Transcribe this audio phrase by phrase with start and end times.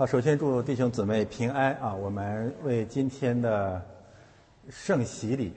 [0.00, 1.94] 好，首先祝弟兄姊妹平安啊！
[1.94, 3.84] 我们为今天的
[4.70, 5.52] 圣洗礼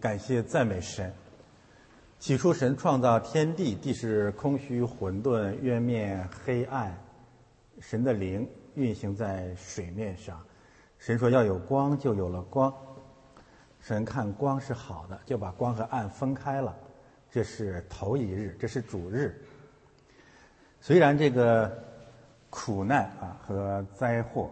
[0.00, 1.12] 感谢赞美神。
[2.18, 6.98] 起初，神创造天地，地是空虚混沌，渊面黑暗。
[7.80, 10.44] 神的灵运行在水面上。
[10.98, 12.74] 神说要有光，就有了光。
[13.80, 16.76] 神看光是好的，就把光和暗分开了。
[17.30, 19.40] 这是头一日，这是主日。
[20.80, 21.86] 虽然这个。
[22.50, 24.50] 苦难啊和灾祸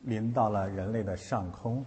[0.00, 1.84] 临到了人类的上空，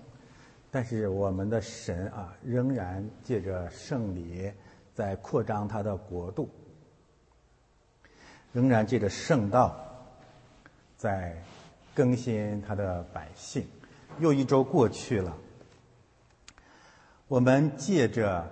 [0.72, 4.52] 但是我们的神啊仍然借着圣礼
[4.94, 6.50] 在扩张他的国度，
[8.54, 9.76] 仍然借着圣道
[10.96, 11.36] 在
[11.94, 13.68] 更新他的百姓。
[14.20, 15.36] 又一周过去了，
[17.28, 18.50] 我们借着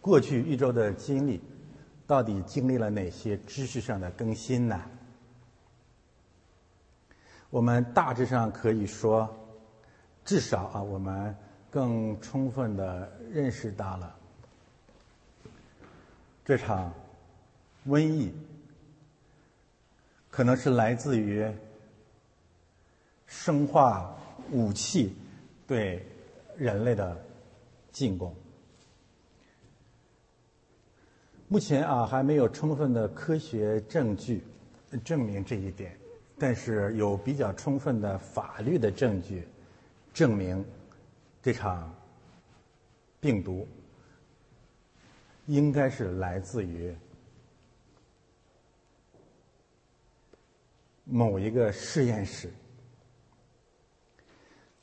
[0.00, 1.40] 过去一周的经历。
[2.06, 4.80] 到底经历了哪些知识上的更新呢？
[7.50, 9.32] 我们大致上可以说，
[10.24, 11.34] 至少啊，我们
[11.70, 14.14] 更充分的认识到了
[16.44, 16.92] 这场
[17.86, 18.34] 瘟疫
[20.30, 21.48] 可能是来自于
[23.26, 24.14] 生化
[24.50, 25.16] 武器
[25.66, 26.04] 对
[26.56, 27.16] 人类的
[27.92, 28.34] 进攻。
[31.54, 34.42] 目前啊，还没有充分的科学证据
[35.04, 35.96] 证明这一点，
[36.36, 39.46] 但是有比较充分的法律的证据
[40.12, 40.64] 证明
[41.40, 41.94] 这场
[43.20, 43.68] 病毒
[45.46, 46.92] 应该是来自于
[51.04, 52.52] 某一个实验室。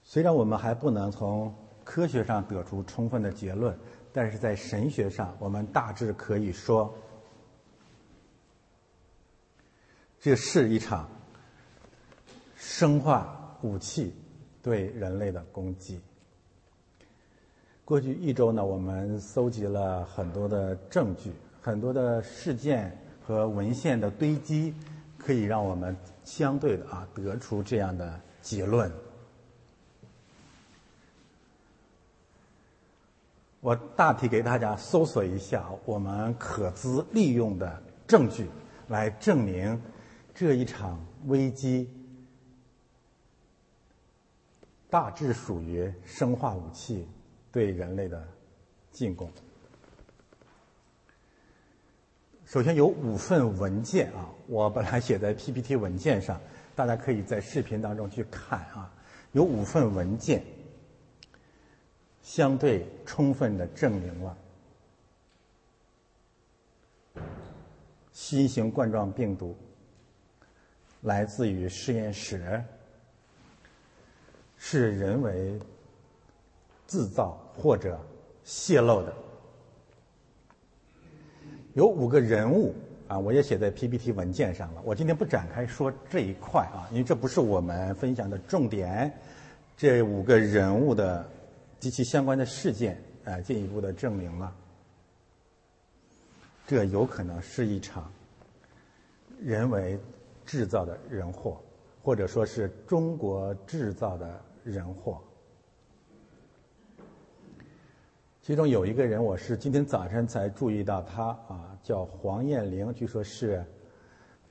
[0.06, 3.78] 虽然我们还不能从科学上得出充分的结论。
[4.14, 6.94] 但是在神学上，我们大致可以说，
[10.20, 11.10] 这是一场
[12.56, 14.14] 生化武器
[14.62, 16.00] 对人类的攻击。
[17.86, 22.96] 过去一周呢，我们搜集了很多的证据，很多的事件
[23.26, 24.74] 和文献的堆积，
[25.18, 28.92] 可以让我们相对的啊得出这样的结论。
[33.62, 38.50] 我大体给大家搜索一下我们可资利用的证据，
[38.88, 39.80] 来证明
[40.34, 41.88] 这一场危机
[44.90, 47.08] 大致属于生化武器
[47.52, 48.28] 对人类的
[48.92, 49.32] 进攻。
[52.46, 56.42] 首先有五份文件啊，我本来写在 PPT 文件上，
[56.76, 58.92] 大家可以在视频当中去看啊，
[59.34, 60.44] 有五份文件。
[62.34, 64.38] 相对充分的证明了
[68.14, 69.54] 新型冠状病毒
[71.02, 72.64] 来自于实验室，
[74.56, 75.60] 是人为
[76.88, 78.00] 制造或者
[78.46, 79.14] 泄露的。
[81.74, 82.74] 有五个人物
[83.10, 84.82] 啊，我也写在 PPT 文件上了。
[84.86, 89.12] 我今天不展开说这一块啊，因为这不是我们分享的重点。
[89.76, 91.30] 这五个人物的。
[91.82, 94.56] 及其相关的事件，啊，进一步的证明了，
[96.68, 98.14] 这有可能是一场
[99.42, 100.00] 人为
[100.46, 101.60] 制造的人祸，
[102.04, 105.20] 或者说是中国制造的人祸。
[108.44, 113.66] 其中有一个人，我是今天早晨才注意到他啊，叫黄艳玲，据说是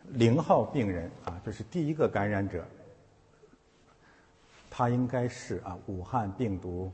[0.08, 2.64] 零号病人啊，这是第一个感染者，
[4.68, 6.90] 他应该是啊，武汉病毒。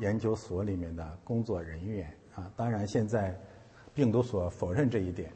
[0.00, 3.38] 研究所里面的工作人员啊，当然现在
[3.94, 5.30] 病毒所否认这一点。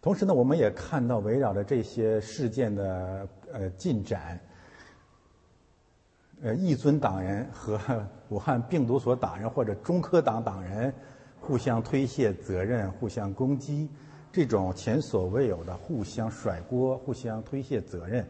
[0.00, 4.40] 同时呢，我们也看到围绕着这些事件的呃进展，
[6.40, 7.78] 呃，一尊党人和
[8.30, 10.90] 武汉病毒所党人或者中科党党人
[11.38, 13.90] 互相推卸责任、互相攻击，
[14.32, 18.26] 这种前所未有的互相甩锅、互相推卸责任，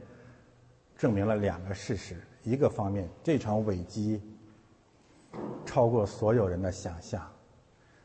[0.98, 4.20] 证明了两个事实：一个方面，这场危机。
[5.64, 7.30] 超过所有人的想象，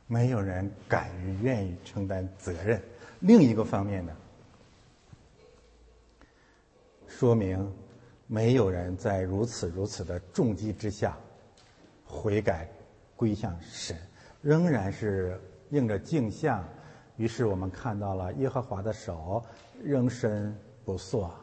[0.08, 2.82] 没有人敢于愿意承担责任。
[3.22, 4.16] 另一个方面呢，
[7.08, 7.74] 说明
[8.28, 11.18] 没有人在如此如此的重击之下
[12.06, 12.70] 悔改
[13.16, 13.98] 归向神，
[14.42, 15.40] 仍然是
[15.70, 16.64] 应着镜像。
[17.18, 19.44] 于是我们看到了耶和华的手
[19.82, 21.34] 仍伸不缩。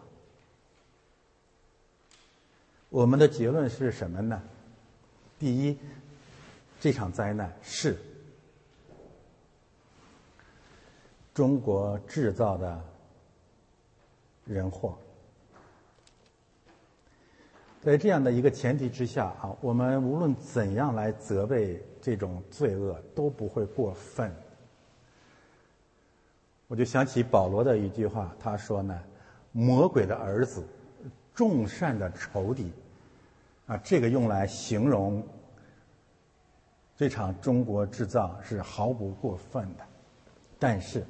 [2.90, 4.42] 我们的结论是什么呢？
[5.42, 5.76] 第一，
[6.78, 7.98] 这场灾难是
[11.34, 12.80] 中国制造的
[14.44, 14.96] 人祸。
[17.80, 24.32] 在这样的一个前提之下啊，我们无论怎样来责备这种罪恶，都不会过分。
[26.68, 28.96] 我就想起保罗的一句话，他说呢
[29.50, 30.64] ：“魔鬼的儿子，
[31.34, 32.70] 众善的仇敌。”
[33.66, 35.22] 啊，这个用来形容
[36.96, 39.84] 这场中国制造是毫不过分的。
[40.58, 41.04] 但是，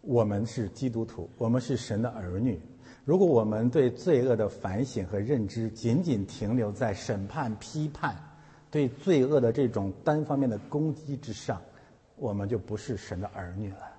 [0.00, 2.60] 我们是基督徒，我们是神的儿女。
[3.04, 8.16] 如果我们对罪恶的反省和认知仅仅停留在审判、批判、
[8.70, 11.60] 对罪恶的这种单方面的攻击之上，
[12.16, 13.92] 我们就不是神的儿女了。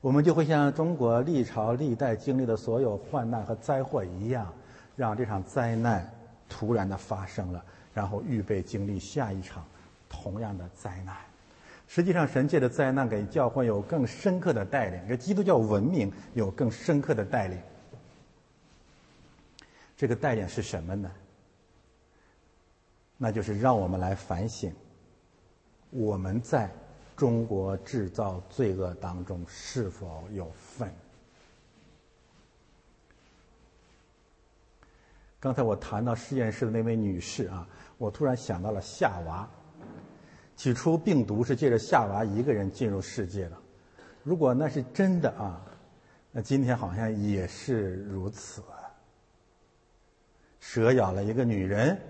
[0.00, 4.52] 我们就会像中国历朝历代经历的所有患难和灾祸一样，
[4.96, 6.08] 让这场灾难
[6.48, 9.64] 突然的发生了，然后预备经历下一场
[10.08, 11.16] 同样的灾难。
[11.86, 17.58] 实际上，神界的灾难给教会有更深刻的带领，给基督教文明有更深刻的带领。
[19.96, 21.10] 这个带领是什么呢？
[23.16, 24.74] 那就是让我们来反省，
[25.90, 26.68] 我们在
[27.16, 30.92] 中国制造罪恶当中是否有份。
[35.44, 37.68] 刚才我谈到实验室的那位女士啊，
[37.98, 39.46] 我突然想到了夏娃。
[40.56, 43.56] 起初，病毒是借着夏娃一个人进入世界的。
[44.22, 45.62] 如果那是真的啊，
[46.32, 48.62] 那今天好像也是如此。
[50.60, 52.00] 蛇咬了一个女人，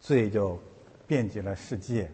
[0.00, 0.58] 罪就
[1.06, 2.10] 遍及了世界。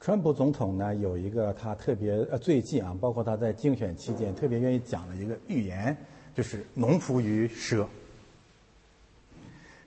[0.00, 5.94] 川普总统呢，有一个他特别呃最近啊，包括他在竞选期间特别愿意讲的一个预言，
[6.34, 7.86] 就是农夫与蛇。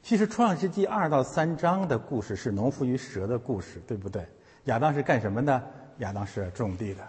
[0.04, 4.24] 其实《创世纪》二到三章的故事是农夫与蛇的故事，对不对？
[4.65, 5.63] 亚当是干什么的？
[5.98, 7.07] 亚当是种地的。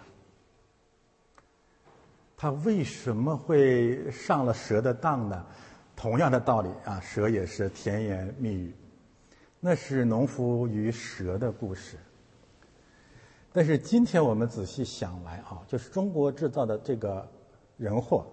[2.35, 5.45] 他为什么会上了蛇的当呢？
[5.95, 8.73] 同样的道理啊，蛇也是甜言蜜语。
[9.59, 11.97] 那是农夫与蛇的故事。
[13.55, 17.25] 但是今天我们仔细想来啊，就是中国制造的这个
[17.77, 18.27] 人祸，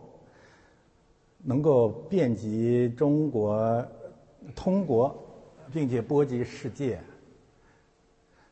[1.39, 3.87] 能够遍及中国。
[4.57, 5.17] 通国，
[5.73, 7.01] 并且波及世界，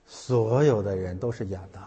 [0.06, 1.84] 所有的人都是亚当，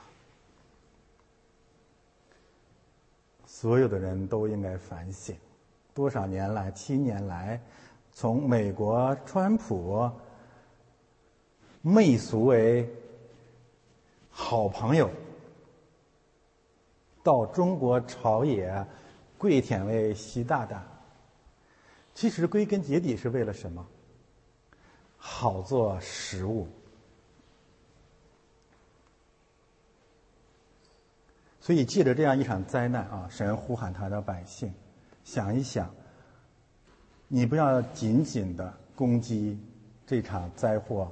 [3.45, 5.33] 所有的人都应该反省。
[5.93, 7.61] 多少年来，七年来，
[8.11, 10.11] 从美国川普
[11.81, 12.93] 媚俗为
[14.35, 15.09] 好朋友，
[17.21, 18.85] 到中国朝野
[19.37, 20.83] 跪舔为习大大，
[22.15, 23.87] 其实归根结底是为了什么？
[25.17, 26.67] 好做食物，
[31.61, 34.73] 所以借着这样一场灾难啊，神呼喊他的百姓，
[35.23, 35.93] 想一想，
[37.27, 39.57] 你不要紧紧的攻击
[40.07, 41.09] 这场灾祸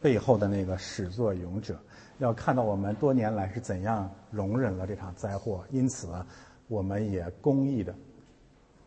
[0.00, 1.78] 背后的那个始作俑者，
[2.18, 6.08] 要看到我们多年来是怎样容忍了这场灾祸，因此
[6.66, 7.94] 我们也公益的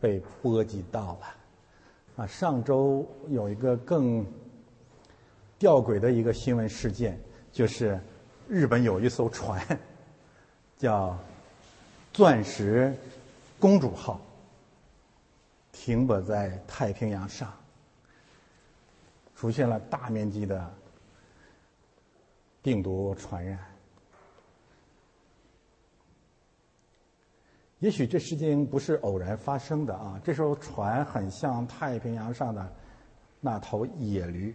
[0.00, 1.26] 被波及到了。
[2.16, 4.24] 啊，上周有一个更
[5.58, 7.18] 吊诡的一个新闻事件，
[7.50, 7.98] 就是
[8.48, 9.64] 日本有一艘船
[10.76, 11.16] 叫
[12.12, 12.94] “钻石
[13.58, 14.20] 公主号”，
[15.72, 17.50] 停泊在太平洋上，
[19.34, 20.70] 出现了大面积的
[22.62, 23.58] 病毒传染。
[27.80, 30.20] 也许这事情不是偶然发生的啊！
[30.22, 32.72] 这艘船很像太平洋上的
[33.40, 34.54] 那头野驴。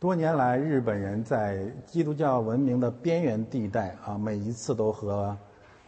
[0.00, 5.36] 多年来，日本人在基督教文明的边缘地带啊，每一次都和，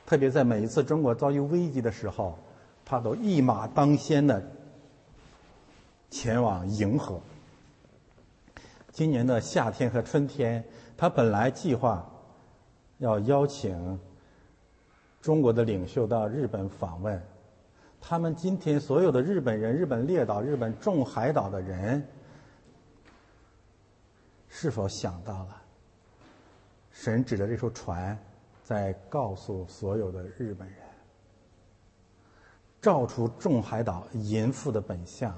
[0.05, 2.39] 特别在每一次中国遭遇危机的时候，
[2.85, 4.43] 他都一马当先的
[6.11, 7.19] 前往迎合。
[8.95, 10.65] 今年的夏天和春天，
[10.97, 12.09] 他本来计划
[12.99, 13.99] 要邀请。
[15.21, 17.21] 中国的领袖到日本访问，
[18.01, 22.07] 他们今天所有的日本人、日本列岛、日本众海岛的人，
[24.49, 25.63] 是否想到了？
[26.93, 28.17] 神指着这艘船，
[28.63, 30.79] 在告诉所有的日本人，
[32.81, 35.35] 照出众海岛淫妇的本相，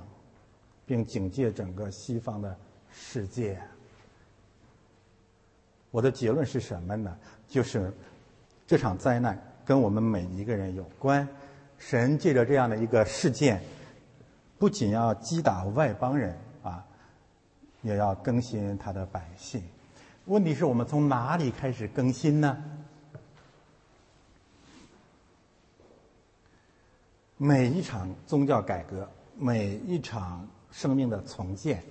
[0.85, 2.55] 并警戒整个西方的
[2.99, 3.61] 世界。
[5.91, 7.15] 我的结论是什么呢？
[7.47, 7.93] 就是
[8.67, 9.39] 这场灾难。
[9.67, 11.29] 跟我们每一个人有关，
[11.77, 13.61] 神借着这样的一个事件，
[14.59, 16.87] 不仅要击打外邦人啊，
[17.83, 19.61] 也要更新他的百姓。
[20.27, 22.63] 问题是我们从哪里开始更新呢？
[27.37, 31.83] 每一场宗教改革，每一场生命的重建，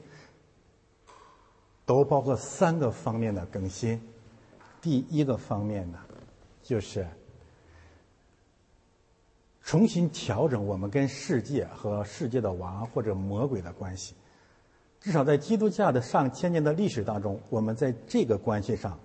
[1.85, 4.01] 都包括三个方面的更新。
[4.81, 5.99] 第一个方面呢，
[6.61, 7.07] 就是
[9.63, 14.13] 重新调整我们跟世界和世界的王或者魔鬼的关系。
[15.01, 18.99] 至少在基督教的上千年的历史当中，我们在这个关系上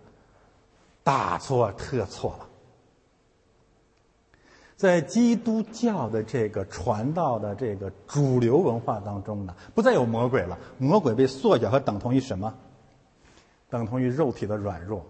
[1.02, 2.46] 大错特错了。
[4.76, 10.58] 在基督教的这个传道的这个主流文化当中呢，不再有魔鬼了。
[10.78, 12.54] 魔鬼被缩小和等同于什么？
[13.70, 15.06] 等同于肉体的软弱。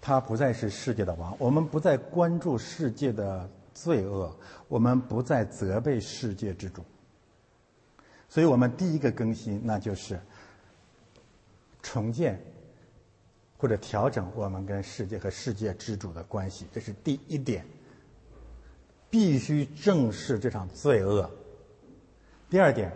[0.00, 1.34] 他不再是世界的王。
[1.38, 4.34] 我们不再关注世界的罪恶，
[4.68, 6.84] 我们不再责备世界之主。
[8.28, 10.20] 所以我们第一个更新，那就是
[11.82, 12.40] 重建。
[13.58, 17.62] 或者调整我们跟世界和世界之主的关系，这是第一点。
[19.10, 21.30] 必须正视这场罪恶。
[22.48, 22.90] 第二点，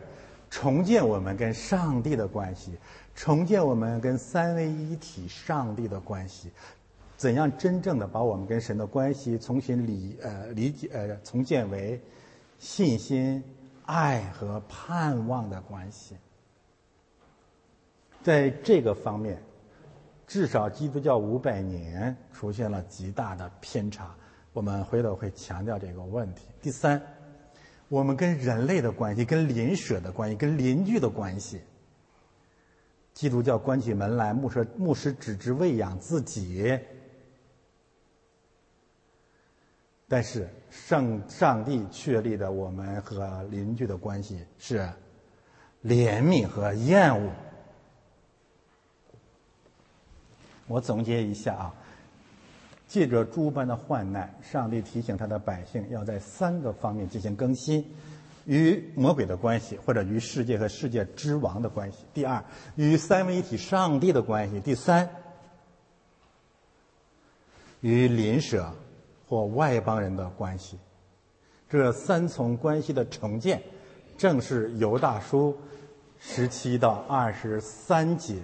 [0.49, 2.79] 重建我们跟上帝的关系，
[3.15, 6.51] 重建我们跟三位一体上帝的关系。
[7.17, 12.01] 怎样真正的把我们跟神的关系重新理呃理解呃重建为
[12.59, 13.43] 信心、
[13.87, 16.17] 爱和盼望的关系？
[18.23, 19.43] 在这个方面。
[20.27, 24.15] 至少基督教五百年出现了极大的偏差，
[24.55, 26.47] 我们回头会强调这个问题。
[26.63, 27.01] 第三，
[27.89, 31.61] 我们跟人类的关系、跟邻舍的关系、跟邻居的关系，
[33.15, 36.79] 基督教关起门来，牧师牧师只知喂养自己，
[40.09, 44.81] 但是上上帝确立的我们和邻居的关系是
[45.85, 47.31] 怜悯和厌恶。
[50.67, 51.75] 我总结一下啊，
[52.89, 57.85] 借着诸般的患难，上帝提醒他的百姓要在三个方面进行更新：
[58.47, 62.45] 与魔鬼的关系，或者与世界和世界之王的关系；第二，
[62.77, 65.09] 与三位一体上帝的关系；第三，
[67.81, 68.73] 与邻舍
[69.27, 70.79] 或外邦人的关系。
[71.69, 73.63] 这三重关系的重建，
[74.17, 75.57] 正是犹大书
[76.21, 78.37] 十七到二十三节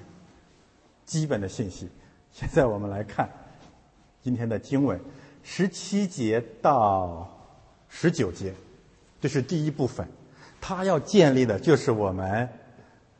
[1.04, 1.88] 基本的信息。
[2.32, 3.28] 现在我们来看
[4.22, 4.98] 今天的经文，
[5.42, 7.28] 十七节到
[7.88, 8.52] 十九节，
[9.20, 10.06] 这是第一部分。
[10.60, 12.48] 他要建立的就是我们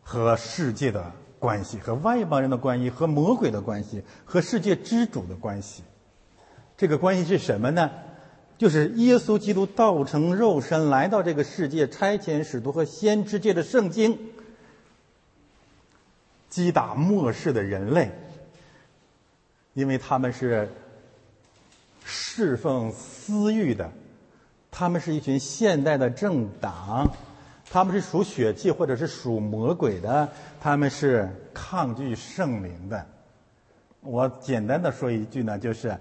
[0.02, 5.82] 和世界的关系，和外邦人的关系，和魔鬼的关系，和世界之主的关系。
[6.76, 7.90] 这个关系是什么呢？
[8.58, 14.18] 就是耶稣基督道成肉身来到这个世界，差遣使徒和先知界的圣经，
[16.50, 18.10] 击打末世的人类。
[19.72, 20.68] 因为他们是
[22.04, 23.90] 侍奉私欲的，
[24.80, 27.06] 他们是一群现代的政党，
[27.70, 30.26] 他们是属血气或者是属魔鬼的，
[30.58, 33.04] 他们是抗拒圣灵的。
[34.00, 35.98] 我简单的说一句呢，就是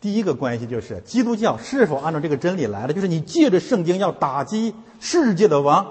[0.00, 5.86] 第一个关系就是基督教是否按照这个真理来了，就是你借着圣经要打击世界的王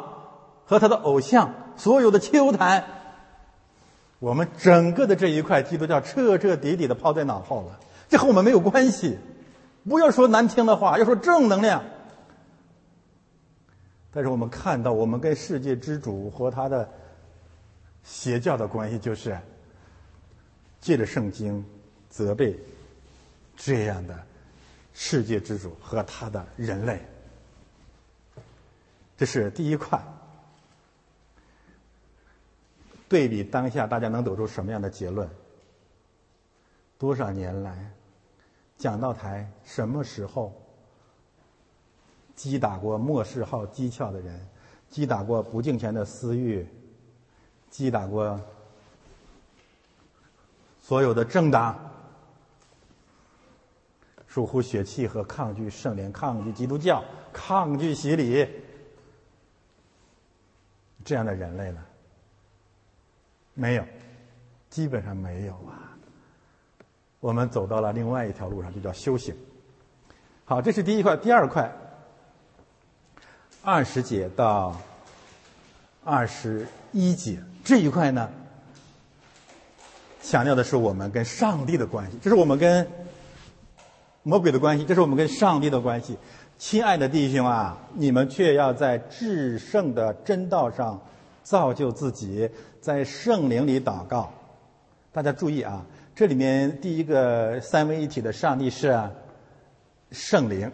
[0.66, 2.84] 和他的偶像，所有的秋坛。
[4.18, 9.20] 我们整个的这一块基督教彻彻底底的抛在脑后了，这和我们没有关系。
[9.88, 11.84] 不要说难听的话，要说正能量。
[14.14, 16.88] 但是我们看到，我们跟世界之主和他的
[18.04, 19.38] 邪教的关系，就是
[20.80, 21.66] 借着圣经
[22.10, 22.56] 责备
[23.58, 24.24] 这样的
[24.94, 27.02] 世界之主和他的人类。
[29.18, 30.02] 这是第一块。
[33.10, 35.30] 对比当下，大家能得出什么样的结论？
[36.98, 37.92] 多少年来，
[38.78, 40.63] 讲道台什么时候
[42.36, 44.48] 击打过末世号机巧的人？
[44.90, 46.68] 击打过不敬虔的私欲？
[47.70, 48.40] 击打过
[50.82, 51.92] 所有的政党？
[54.28, 58.48] 疏忽血气和抗拒圣灵、抗拒基督教、抗拒洗礼
[61.06, 61.84] 这样的人类呢？
[63.54, 63.86] 没有，
[64.72, 65.96] 基本上没有啊。
[67.20, 69.36] 我们走到了另外一条路上，就叫修行。
[70.46, 71.16] 好，这是第一块。
[71.16, 71.72] 第二块，
[73.66, 74.76] 二十节到
[76.04, 78.30] 二十一节这一块呢，
[80.22, 82.86] 强调的是我们跟上帝的关系，这是我们跟
[84.22, 86.18] 魔鬼的关系，这是我们跟上帝的关系。
[86.58, 91.02] 亲爱的弟兄啊，你们却要在至圣的真道上
[91.42, 92.50] 造就自己，
[92.82, 94.30] 在圣灵里祷告。
[95.14, 99.10] 大家注意啊，这里面第一个三位一体的上帝是
[100.12, 100.70] 圣灵，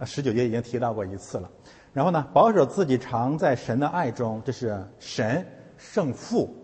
[0.00, 1.48] 啊，十九节已经提到过一次了。
[1.92, 6.54] 然后呢，保守自己常在神的爱中，这是神圣父。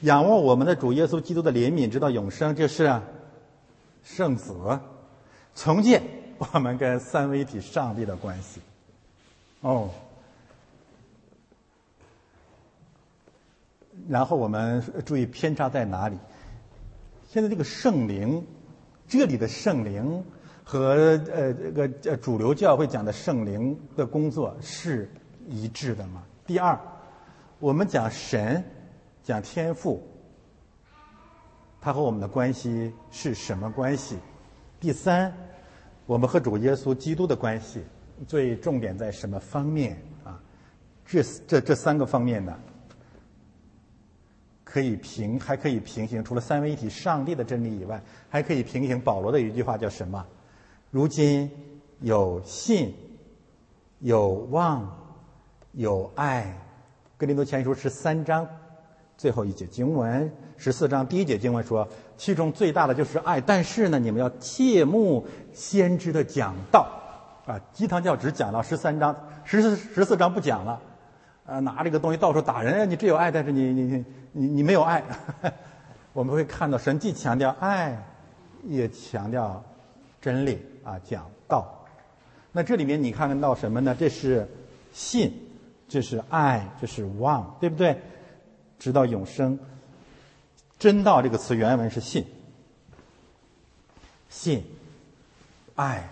[0.00, 3.00] 仰望我们的主耶稣基督的怜悯，直到永生，这是
[4.02, 4.80] 圣子。
[5.54, 6.02] 重建
[6.38, 8.60] 我们跟三位一体上帝的关系。
[9.60, 9.90] 哦，
[14.08, 16.16] 然后我们注意偏差在哪里？
[17.28, 18.44] 现在这个圣灵，
[19.06, 20.24] 这里的圣灵
[20.70, 25.10] 和呃这个呃主流教会讲的圣灵的工作是
[25.48, 26.22] 一致的吗？
[26.46, 26.78] 第二，
[27.58, 28.62] 我们讲神，
[29.24, 30.00] 讲天赋，
[31.80, 34.16] 他和我们的关系是什么关系？
[34.78, 35.34] 第三，
[36.06, 37.82] 我们和主耶稣基督的关系，
[38.28, 40.40] 最重点在什么方面啊？
[41.04, 42.56] 这这这三个方面呢，
[44.62, 46.22] 可以平，还可以平行。
[46.22, 50.24] 除了三位一体上帝的真理以外，还可以平行保罗的一句话叫什么？
[50.90, 51.48] 如今
[52.00, 52.92] 有信，
[54.00, 54.88] 有望，
[55.72, 56.52] 有爱。
[57.16, 58.44] 格林多前书十三章
[59.16, 61.86] 最后一节经文，十四章第一节经文说。
[62.16, 66.86] 其中最大的就是爱，但是呢，你们要切慕先知的讲道，
[67.46, 70.80] 啊，鸡汤教只讲到十三章，十四十四章不讲了，
[71.46, 75.02] 啊，拿这个东西到处打人，你只有爱，但是你你你你没有爱，
[76.12, 77.96] 我们会看到神既强调爱，
[78.64, 79.64] 也强调
[80.20, 81.86] 真理啊，讲道。
[82.52, 83.94] 那这里面你看看到什么呢？
[83.98, 84.48] 这是
[84.92, 85.32] 信，
[85.88, 88.00] 这是爱，这是望，对不对？
[88.78, 89.58] 直到永生。
[90.78, 92.26] 真道这个词原文是信，
[94.30, 94.64] 信，
[95.74, 96.08] 爱，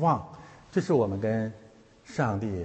[0.00, 0.26] 望，
[0.72, 1.52] 这是我们跟
[2.04, 2.64] 上帝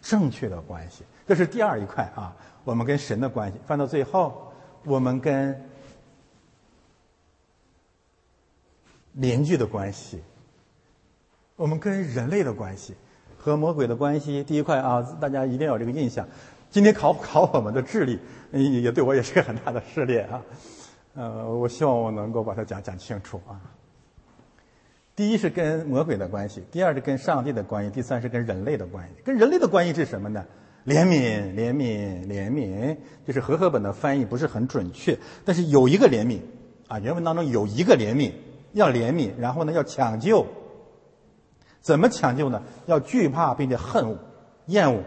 [0.00, 1.04] 正确的关系。
[1.28, 3.58] 这是第二一块啊，我们跟神的关系。
[3.66, 4.52] 翻到最后，
[4.84, 5.70] 我们跟
[9.14, 10.20] 邻居的关系，
[11.56, 12.94] 我们跟人类的关系，
[13.36, 14.42] 和魔鬼的关系。
[14.44, 16.26] 第一块啊，大家一定要有这个印象。
[16.70, 18.18] 今天考考我们的智力，
[18.52, 20.42] 也对我也是个很大的试炼啊。
[21.14, 23.60] 呃，我希望我能够把它讲讲清楚啊。
[25.14, 29.22] 第一是跟魔鬼的关系，第二是跟上帝的关系，第三是跟人类的关系。
[29.22, 30.42] 跟人类的关系是什么呢？
[30.86, 32.96] 怜悯，怜悯，怜悯，
[33.26, 36.40] 就是和合本的翻译不是很准确，但是有一个怜悯
[36.88, 38.32] 啊，原文当中有一个怜悯，
[38.72, 40.46] 要怜悯，然后呢要抢救，
[41.80, 42.62] 怎么抢救呢？
[42.86, 44.18] 要惧怕并且恨恶、
[44.66, 45.02] 厌恶。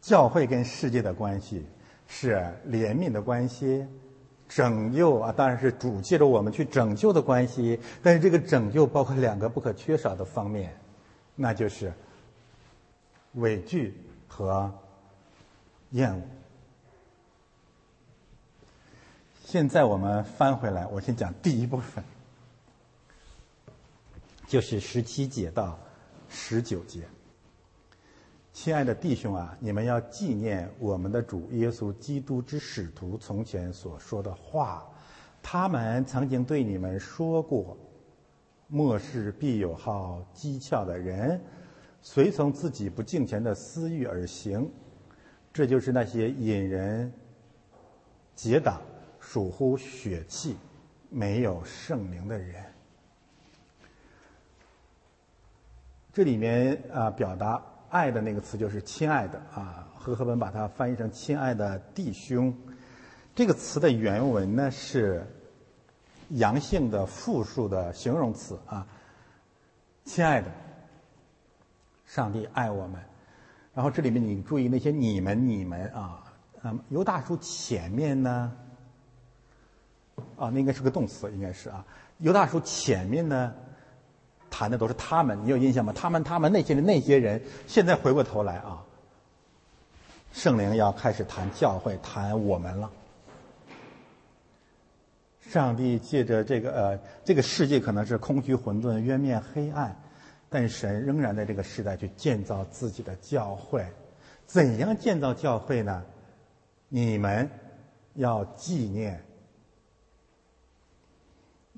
[0.00, 1.66] 教会跟世界的关系
[2.06, 2.36] 是
[2.68, 3.84] 怜悯的关系，
[4.48, 7.80] 拯救啊，当然是主借着我们去拯救的关系。
[8.04, 10.78] 但是这个拯救包括两个不可缺少的方面，
[11.34, 11.92] 那就是
[13.34, 13.94] 畏惧
[14.28, 14.72] 和
[15.90, 16.22] 厌恶。
[19.46, 22.02] 现在我们翻回来，我先讲第一部分，
[24.48, 25.78] 就是十七节到
[26.28, 27.02] 十九节。
[28.52, 34.84] 亲爱的弟兄啊，你们要纪念我们的主耶稣基督之使徒从前所说的话。
[35.44, 37.78] 他们曾经对你们说过
[38.66, 41.40] ：“末世必有好讥诮的人，
[42.02, 44.68] 随从自己不敬虔的私欲而行。”
[45.54, 47.12] 这就是那些引人
[48.34, 48.82] 结党、
[49.26, 50.56] 属乎血气、
[51.10, 52.64] 没有圣灵的人。
[56.12, 57.60] 这里面啊，表达。
[57.88, 62.54] 爱的那个词就是“亲爱的”啊，和合本把它翻译成“亲爱的弟兄”。
[63.34, 65.24] 这个词的原文呢是
[66.30, 68.86] 阳性的复数的形容词啊
[70.04, 70.50] ，“亲爱的”，
[72.06, 73.00] 上帝爱我们。
[73.72, 76.24] 然后这里面你注意那些“你们”“你们”啊，
[76.62, 78.52] 嗯，犹大书前面呢，
[80.36, 81.84] 啊，那应该是个动词，应该是啊，
[82.18, 83.54] 犹大书前面呢。
[84.48, 85.92] 谈的都是他们，你有印象吗？
[85.94, 88.82] 他们、他们那些的那些人，现在回过头来啊，
[90.32, 92.90] 圣灵要开始谈教会，谈我们了。
[95.42, 99.94] 上帝借着这个呃，这个世界可能是空虚、混沌、渊面、黑暗，
[100.48, 103.84] 但神仍然在这个时代去建造自己的教会。
[104.46, 106.02] 怎样建造教会呢？
[106.88, 107.50] 你们
[108.14, 109.22] 要纪念。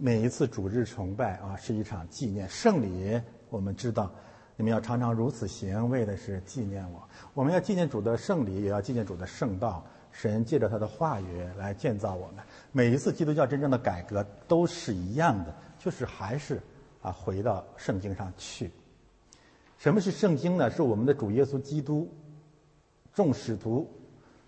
[0.00, 3.20] 每一次主日崇拜啊，是一场纪念圣礼。
[3.50, 4.08] 我们知道，
[4.54, 7.02] 你们要常常如此行，为的是纪念我。
[7.34, 9.84] 我们要纪念主的圣礼，也要纪念主的圣道。
[10.12, 12.44] 神借着他的话语来建造我们。
[12.70, 16.62] 每一次基督教真正的改革都是一样的，就是还是
[17.02, 18.70] 啊回到圣经上去。
[19.78, 20.70] 什么是圣经呢？
[20.70, 22.08] 是我们的主耶稣基督
[23.12, 23.90] 众使徒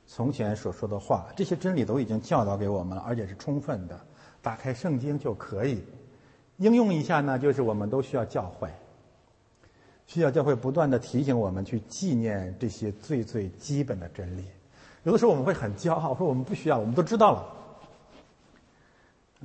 [0.06, 4.00] 从前所说的话，这些真理都已经教导给我们了，而且是充分的。
[4.42, 5.82] 打开圣经就可以
[6.56, 8.68] 应用一下呢，就是我们都需要教会，
[10.06, 14.44] 需要教会不断的提醒我们去纪念这些最最基本的真理。
[15.04, 17.56] 有的时候我们会很骄傲，说我们不需要，我们都知道了。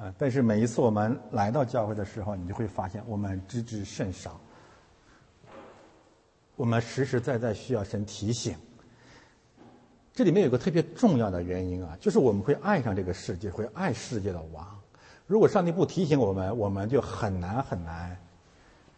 [0.03, 4.37] 啊，但是每一次我们来到教会的时候，你就会发现我们知之甚少。
[6.57, 8.55] 我们实实在在需要神提醒。
[10.13, 14.74] 这里面有个特别重要的原因啊，就是我们会爱上这个世界，会爱世界的王。
[15.27, 18.15] 如果上帝不提醒我们，我们就很难很难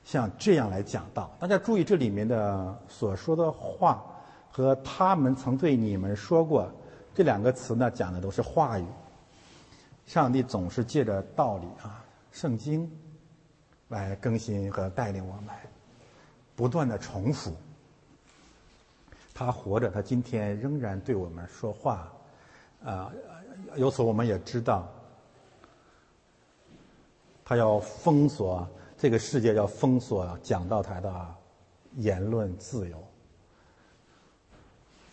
[0.04, 1.32] 像这样来讲道。
[1.40, 4.04] 大家注意这里面的所说的话
[4.52, 6.70] 和他们曾对你们说过
[7.16, 8.86] 这两个词呢，讲的都是话语。
[10.06, 12.90] 上帝总是借着道理啊，圣经
[13.90, 15.56] 来更新和带领我们，
[16.56, 17.56] 不断的重复。
[19.34, 22.12] 他活着，他今天仍然对我们说话，
[22.84, 23.12] 啊，
[23.76, 24.88] 由此我们也知道。
[27.48, 31.36] 他要封锁这个世界，要封锁讲道台的
[31.96, 33.02] 言论自由，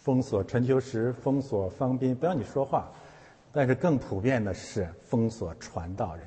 [0.03, 2.91] 封锁陈秋实，封锁方斌，不让你说话。
[3.53, 6.27] 但是更普遍的是封锁传道人，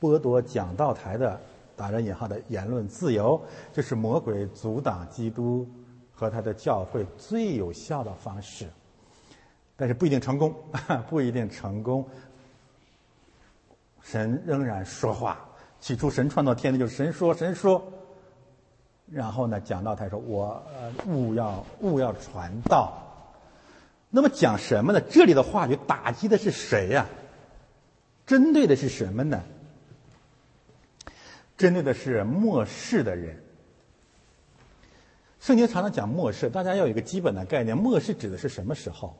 [0.00, 1.40] 剥夺讲道台的
[1.74, 5.66] 打着引号的言论自由，这是魔鬼阻挡基督
[6.12, 8.68] 和他的教会最有效的方式。
[9.76, 10.54] 但是不一定成功，
[11.10, 12.08] 不一定成功。
[14.02, 15.46] 神仍然说话。
[15.80, 17.92] 起初，神创造天地，就是神说，神说。
[19.10, 22.92] 然后呢，讲到他说：“我呃，勿要勿要传道。”
[24.10, 25.00] 那么讲什么呢？
[25.00, 27.06] 这里的话语打击的是谁呀？
[28.26, 29.42] 针对的是什么呢？
[31.56, 33.42] 针对的是末世的人。
[35.40, 39.16] 圣经常常讲末世，大家要有一个基本的概念：末世指的是什么时候？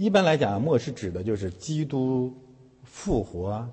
[0.00, 2.34] 一般来讲，末世指的就是基督
[2.84, 3.68] 复活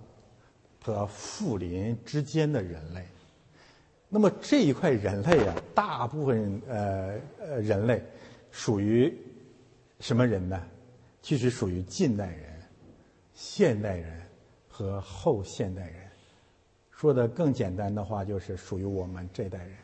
[0.84, 3.02] 和复临之间的人类。
[4.10, 8.04] 那么这一块人类啊，大部分呃呃人类
[8.52, 9.18] 属于
[10.02, 10.62] 什么人呢？
[11.22, 12.62] 其实属于近代人、
[13.34, 14.22] 现代人
[14.68, 16.10] 和后现代人。
[16.92, 19.78] 说的更简单的话，就是属于我们这代人。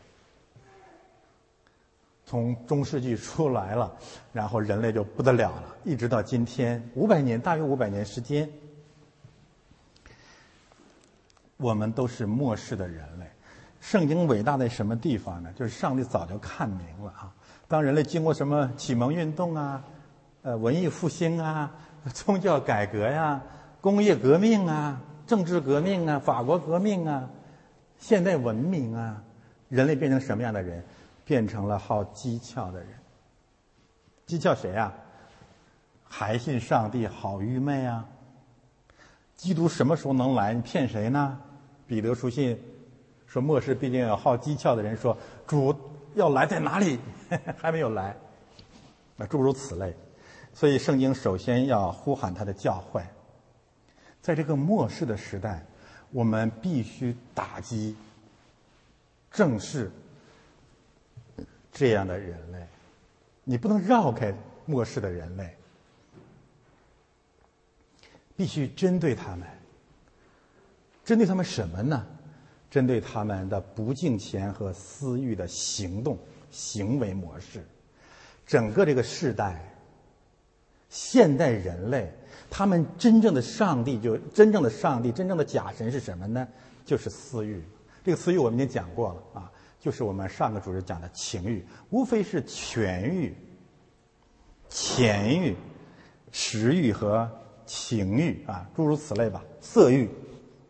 [2.33, 3.93] 从中世纪出来了，
[4.31, 8.49] 然后人类就不得了了，一直到今天五百年，大约五百年时间，
[11.57, 13.25] 我们都是末世的人类。
[13.79, 15.53] 圣经伟大在什么地方呢？
[15.55, 17.31] 就是上帝早就看明了啊。
[17.67, 19.83] 当人类经过什么启蒙运动啊、
[20.41, 21.71] 呃文艺复兴啊、
[22.15, 23.39] 宗教改革呀、
[23.79, 27.29] 工业革命啊、政治革命啊、法国革命啊、
[27.99, 29.21] 现代文明啊，
[29.69, 30.83] 人类变成什么样的人？
[31.25, 32.89] 变成了好讥诮的人。
[34.27, 34.93] 讥诮谁呀？
[36.07, 38.07] 还信上帝，好愚昧啊！
[39.35, 40.53] 基督什么时候能来？
[40.53, 41.39] 你骗谁呢？
[41.87, 42.59] 彼得书信
[43.25, 45.75] 说末世必定有好讥诮的人说主
[46.13, 46.99] 要来在哪里？
[47.57, 48.15] 还没有来。
[49.15, 49.95] 那诸如此类，
[50.53, 53.03] 所以圣经首先要呼喊他的教诲。
[54.21, 55.65] 在这个末世的时代，
[56.11, 57.95] 我们必须打击、
[59.31, 59.91] 正视。
[61.73, 62.65] 这样的人类，
[63.43, 64.33] 你不能绕开
[64.65, 65.53] 末世的人类，
[68.37, 69.45] 必须针对他们。
[71.03, 72.05] 针对他们什么呢？
[72.71, 76.17] 针对他们的不敬钱和私欲的行动
[76.49, 77.61] 行为模式。
[78.45, 79.61] 整个这个世代，
[80.89, 82.11] 现代人类，
[82.49, 86.47] 他们真正的上帝就真正的上帝，真正的假神是什么呢？
[86.85, 87.61] 就是私欲。
[88.03, 89.51] 这个私欲我们已经讲过了啊。
[89.83, 93.35] 就是我们上个主日讲的情欲，无非是权欲、
[94.69, 95.57] 钱欲、
[96.31, 97.29] 食欲和
[97.65, 99.43] 情欲啊，诸如此类吧。
[99.59, 100.09] 色欲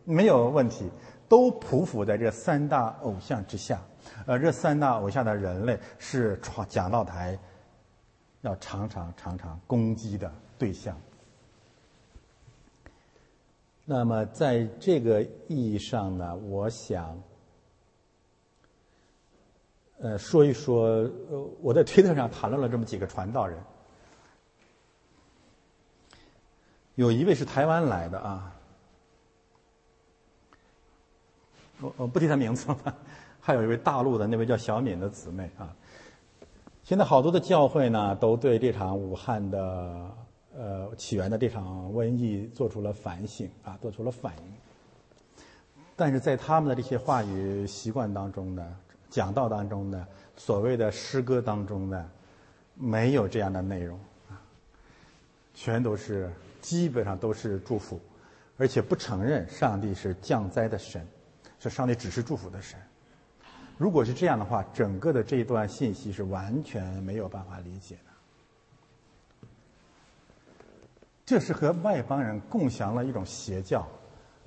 [0.04, 0.90] 没有问题，
[1.28, 3.80] 都匍匐在这三大偶像之下。
[4.26, 7.38] 呃，这三大偶像的人类是闯讲道台
[8.40, 11.00] 要常常常常攻击的对象。
[13.84, 17.16] 那么，在这个意义上呢，我想。
[20.04, 20.84] 呃，说一说，
[21.30, 23.58] 呃，我在推特上谈论了这么几个传道人，
[26.94, 28.54] 有一位是台湾来的啊，
[31.80, 32.94] 我我不提他名字了，
[33.40, 35.74] 还有一位大陆的那位叫小敏的姊妹啊，
[36.82, 40.10] 现在好多的教会呢，都对这场武汉的
[40.54, 44.52] 呃起源的这场瘟疫做出了反省啊，做出了反应。
[45.96, 48.76] 但是在他们的这些话语习惯当中呢，
[49.14, 50.04] 讲道当中呢，
[50.36, 52.10] 所谓的诗歌当中呢，
[52.74, 53.96] 没有这样的内容
[54.28, 54.34] 啊，
[55.54, 56.28] 全都是
[56.60, 58.00] 基本上都是祝福，
[58.56, 61.06] 而且不承认上帝是降灾的神，
[61.60, 62.76] 是上帝只是祝福的神。
[63.78, 69.48] 如果是这样的话，整个的这一段信息是完全没有办法理解的。
[71.24, 73.86] 这是和外邦人共享了一种邪教。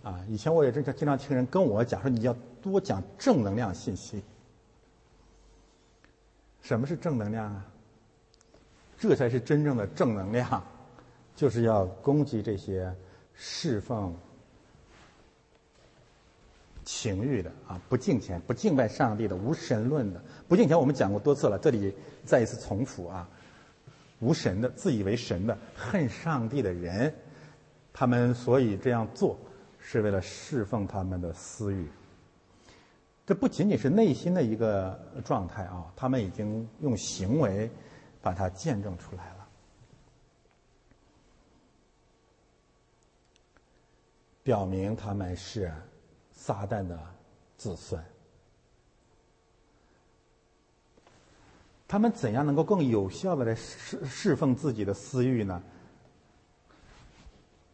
[0.03, 4.21] 啊，以前我也经常经常听人跟我讲说，你要多讲正能量信息。
[6.62, 7.65] 什么是正能量啊？
[8.98, 10.63] 这才是真正的正能量，
[11.36, 12.93] 就是要攻击这些
[13.34, 14.15] 侍奉
[16.84, 20.22] 情欲的啊，不敬虔、不敬拜上帝的、无神论的。
[20.48, 21.93] 不敬虔我们讲过多次了，这里
[22.26, 23.30] 再一次重复啊，
[24.20, 27.13] 无神的、自以为神的、恨上帝的人，
[27.93, 29.38] 他们所以这样做。
[29.80, 31.88] 是为了侍奉他们的私欲，
[33.28, 37.70] 这不仅仅是内心的一个状态啊，他们已经用行为
[38.22, 39.48] 把它见证出来了，
[44.44, 45.70] 表明他们是
[46.32, 46.98] 撒旦的
[47.58, 48.02] 子孙。
[51.86, 55.62] 他们怎样能够更有效的来侍侍奉自己的私欲呢？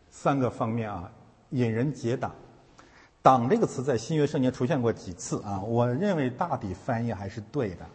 [0.10, 1.12] 三个方面啊。
[1.52, 2.34] 引人结党，
[3.24, 5.62] 党这个词在新约圣经出现过几次啊？
[5.62, 7.86] 我认为大体翻译还是对的，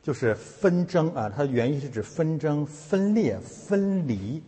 [0.00, 4.40] 就是纷争啊，它的原意是指纷争、分裂、分离。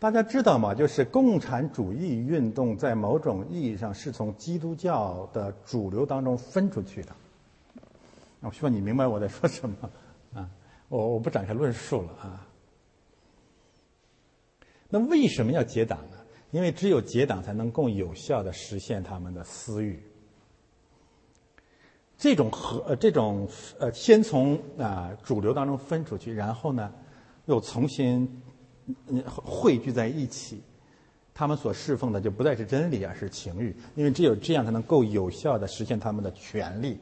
[0.00, 0.74] 大家知道吗？
[0.74, 7.12] 就是共产主义运动在某种意义上是从基督教的主流当中分出去的。
[8.40, 9.76] 我希望你明白我在说什么
[10.34, 10.50] 啊！
[10.88, 12.45] 我我不展开论述了啊。
[14.96, 16.16] 那为什么要结党呢？
[16.52, 20.02] 因为只有结党才能够有效的实现他们的私欲。
[22.16, 23.46] 这种和呃这种
[23.78, 26.90] 呃先从啊主流当中分出去，然后呢
[27.44, 28.40] 又重新
[29.26, 30.62] 汇聚在一起，
[31.34, 33.76] 他们所侍奉的就不再是真理，而是情欲。
[33.96, 36.98] 因为只有这样才能够有效的实现他们的权利、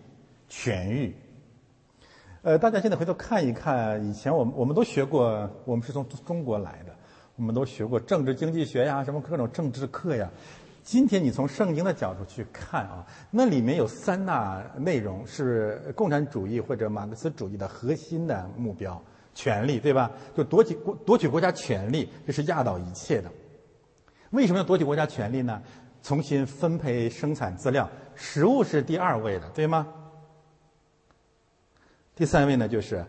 [0.49, 1.15] 权欲。
[2.43, 6.94] 呃，大家现在回头看一看，以前我们我们都学过，我们是从中国来的。
[7.37, 10.31] 我们都学过政治经济学呀，什么各种政治课呀。
[10.85, 19.03] 今天你从圣经的角度去看啊，那里面有三大内容是共产主义或者马克思主义的核心的目标：
[19.35, 20.11] 权力，对吧？
[20.37, 23.29] 就夺取国夺取国家权力，这是压倒一切的。
[24.31, 25.61] 为什么要夺取国家权力呢？
[26.03, 29.89] 重新分配生产资料，食物是第二位的，对吗？
[32.15, 33.05] 第三位呢，就是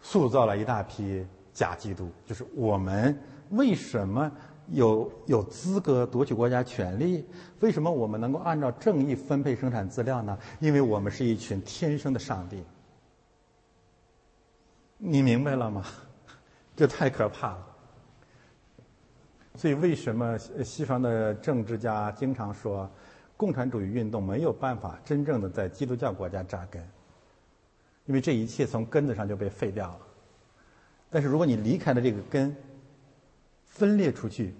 [0.00, 3.16] 塑造了一大批假基督，就是我们。
[3.50, 4.30] 为什么
[4.68, 7.24] 有有资格夺取国家权力？
[7.60, 10.38] 为什么我们能够按照正义分配生产资料呢？
[10.60, 12.62] 因为我们是一群天生的上帝。
[14.98, 15.84] 你明白了吗？
[16.74, 17.66] 这太可怕了。
[19.54, 22.90] 所以，为什么西方的政治家经常说，
[23.36, 26.86] 共产主义运动没有办法真正的在基督教国家扎根？
[28.04, 30.00] 因为这一切从根子上就被废掉了。
[31.08, 32.54] 但是，如果你离开了这个根，
[33.76, 34.54] 分裂出去，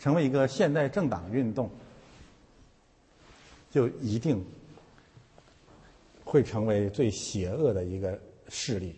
[0.00, 1.70] 成为一个现代政党运动，
[3.70, 4.44] 就一定
[6.24, 8.18] 会成为最邪恶的一个
[8.48, 8.96] 势力。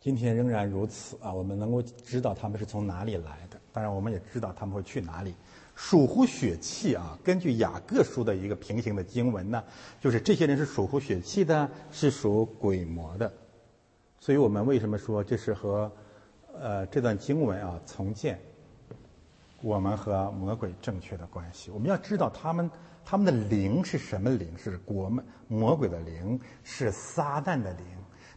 [0.00, 1.34] 今天仍然如此啊！
[1.34, 5.34] 我们能够知道他们是从哪里来的，当然我们也知道他们会去哪里。
[5.74, 7.18] 属乎血气啊！
[7.24, 9.64] 根据雅各书的一个平行的经文呢，
[10.00, 13.32] 就是这些人是属乎血气的，是属鬼魔的。
[14.20, 15.90] 所以我们为什么说这是和？
[16.60, 18.38] 呃，这段经文啊，重建
[19.60, 21.70] 我们和魔鬼正确的关系。
[21.70, 22.70] 我们要知道，他们
[23.04, 24.56] 他们的灵是什么灵？
[24.56, 27.86] 是国们魔鬼的灵，是撒旦的灵。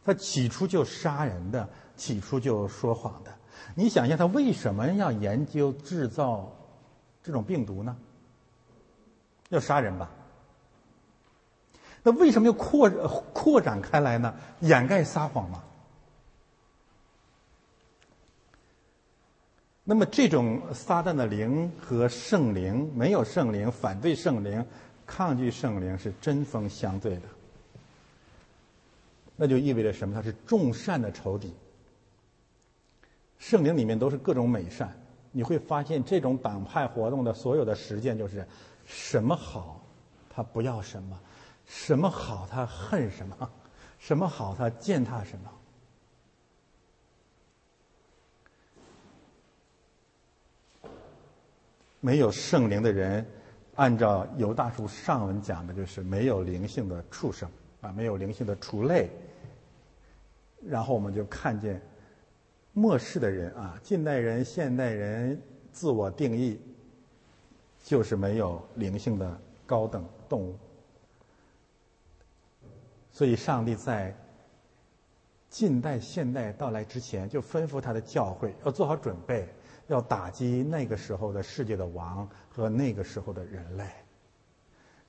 [0.03, 3.31] 他起初就杀人的，起初就说谎的。
[3.75, 6.51] 你想一下，他为什么要研究制造
[7.21, 7.95] 这种病毒呢？
[9.49, 10.09] 要杀人吧？
[12.01, 12.89] 那为什么要扩
[13.33, 14.33] 扩展开来呢？
[14.61, 15.63] 掩盖撒谎吗？
[19.83, 24.63] 那么，这种撒旦的灵和圣灵，没有圣灵，反对圣灵，
[25.07, 27.23] 抗拒圣灵，是针锋相对的。
[29.35, 30.13] 那就意味着什么？
[30.13, 31.51] 它是众善的仇敌。
[33.39, 34.95] 圣灵里面都是各种美善，
[35.31, 38.47] 你会发现这种党派活动的所有的实践就是：
[38.85, 39.83] 什么好，
[40.29, 41.17] 他不要什么；
[41.65, 43.49] 什么好他恨什么，
[43.97, 45.51] 什么好他践踏什么。
[52.01, 53.25] 没有圣灵的人，
[53.75, 59.09] 按照犹大书上文讲的，就是没有灵性的畜生啊，没有灵性的畜类。
[60.63, 61.81] 然后我们就看见
[62.73, 66.59] 末世的人啊，近代人、现代人自我定义
[67.83, 70.55] 就是没有灵性的高等动物。
[73.11, 74.15] 所以，上帝在
[75.49, 79.47] 近代、现代到来之前，就吩咐他的教会要做好准备。
[79.91, 83.85] 要打击那个时候的世界的王和那个时候的人类，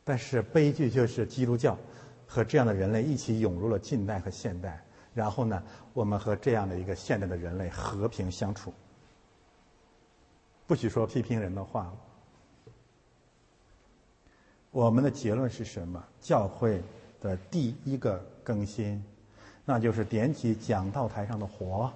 [0.02, 1.78] 但是悲剧就是基督教
[2.26, 4.82] 和这样的人类一起涌入了近代和现代，
[5.14, 8.74] 然后呢，我们和这样的一个现代的人类和平相处，
[10.66, 11.94] 不许说批评人的话。
[14.72, 16.02] 我们的结论是什么？
[16.20, 16.82] 教会
[17.20, 19.04] 的第一个更新，
[19.64, 21.92] 那就是点起讲道台上的火。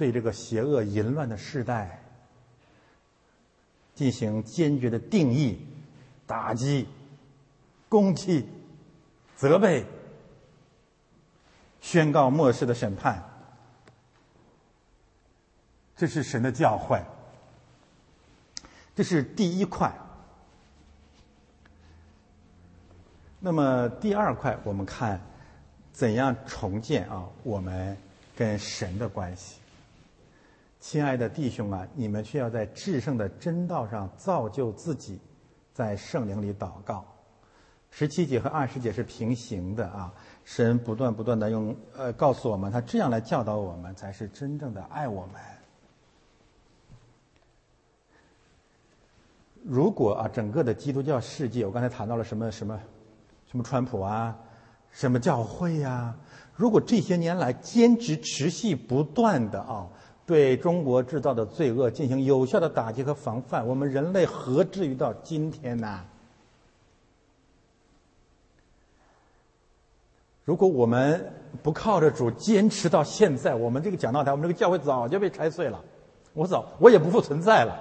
[0.00, 2.02] 对这个邪恶淫乱的时代
[3.94, 5.60] 进行坚决的定义、
[6.26, 6.88] 打击、
[7.86, 8.48] 攻击、
[9.36, 9.84] 责备、
[11.82, 13.22] 宣告末世的审判，
[15.94, 17.02] 这是神的教诲。
[18.96, 19.92] 这是第一块。
[23.38, 25.20] 那么第二块，我们看
[25.92, 27.94] 怎样重建啊我们
[28.34, 29.59] 跟神的关系。
[30.80, 35.20] 亲爱的弟兄啊，你们需要在至圣的真道上造就自己，
[35.74, 37.04] 在圣灵里祷告。
[37.90, 40.10] 十七节和二十节是平行的啊，
[40.42, 45.34] 神不断不断的用呃告诉我们，他这样来教导我们，才是真正的爱我们。
[49.62, 52.80] 如果啊，整个的基督教世界，我刚才谈到了什么什么，
[53.50, 54.38] 什么川普啊，
[54.90, 56.16] 什么教会呀，
[56.54, 59.86] 如果这些年来坚持持续不断的啊。
[60.30, 66.04] 对中国制造的罪恶进行有效的打击和防范，我们人类何至于到今天呢？
[70.44, 71.32] 如果我们
[71.64, 75.84] 不靠着主坚持到现在，我们这个讲道台，我们这个教会早就被拆碎了，
[76.32, 77.76] 我早我也不复存在了。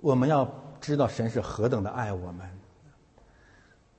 [0.00, 2.50] 我们要知道神是何等的爱我们，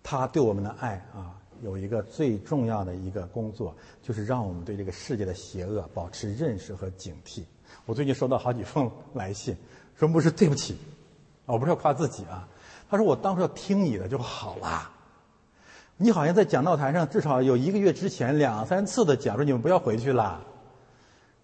[0.04, 1.38] 他对我们的爱啊。
[1.62, 7.43] 有一个最重要的一个工作，就是让我们对这个世界的邪恶保持认识和警惕。
[7.86, 9.56] 我最近收到好几封来信，
[9.98, 10.78] 说牧师对不起，
[11.45, 12.48] 我不是要夸自己啊。
[12.89, 14.89] 他说我当时要听你的就好了。
[15.98, 20.41] 你好像在讲道台上至少有一个月之前两三次的讲说你们不要回去了，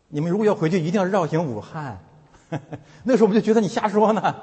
[0.08, 2.00] 你们如果要回去一定要绕行武汉。
[3.04, 4.36] 那时候我们就觉得你瞎说呢，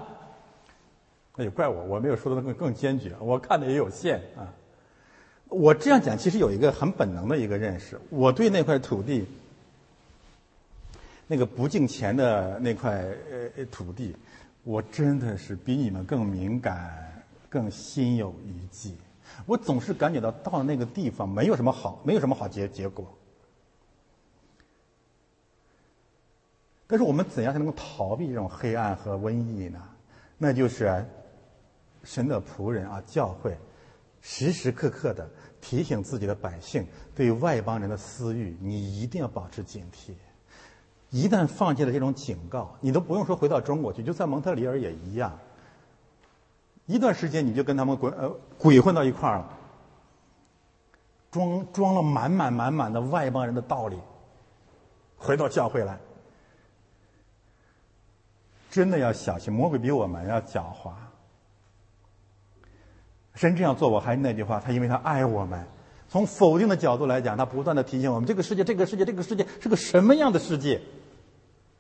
[1.37, 4.53] 那也怪我，我没有说的更更坚决，我看的也有限啊。
[5.53, 8.01] 我这样讲，其实有一个很本能的一个认识。
[8.09, 9.27] 我对那块土地，
[11.27, 13.05] 那个不敬钱的那块
[13.57, 14.17] 呃土地，
[14.65, 18.95] 我真的是比你们更敏感、更心有余悸。
[19.47, 23.07] 我总是感觉到到那个地方没有什么好，没有什么好结结果。
[26.87, 29.83] 但是我们怎样才能够逃避这种黑暗和瘟疫呢？
[30.37, 31.05] 那就是
[32.05, 33.57] 神的仆人啊，教会
[34.23, 35.29] 时时刻刻的。
[35.65, 40.13] 提醒自己的百姓，对外邦人的私欲，你一定要保持警惕。
[41.09, 45.39] 一旦放弃了这种警告，你都不用说回到中国去，就在蒙特利尔也一样。
[46.87, 49.59] 一段时间你就跟他们鬼呃鬼混到一块儿了，
[51.31, 53.97] 装装了满满满满的外邦人的道理，
[55.17, 55.97] 回到教会来，
[58.69, 60.93] 真的要小心，魔鬼比我们要狡猾。
[63.35, 65.64] 神这样做，我还是那句话，他因为他爱我们。
[66.09, 70.81] 从否定的角度来讲，他不断的提醒我们，这个世界，这个世界，这个世界是个什么样的世界。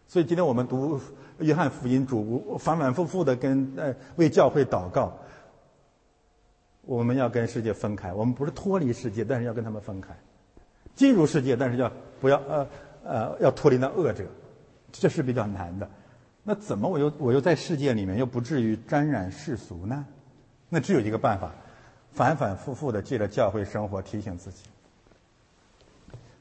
[0.08, 0.98] 所以今天我们读
[1.38, 5.18] 约翰福音，主反反复复的跟呃为教会祷告。
[6.84, 10.08] 我们要跟世界分开，我们不是脱离世界，但是要跟他们分开。
[10.94, 12.66] 进入世界，但是要不要呃
[13.04, 14.24] 呃要脱离那恶者，
[14.90, 15.88] 这是比较难的。
[16.42, 20.06] 那怎么我又我又在世界里面又不至于沾染世俗呢？
[20.74, 21.52] 那只有一个办法，
[22.12, 24.64] 反反复复的借着教会生活提醒自己。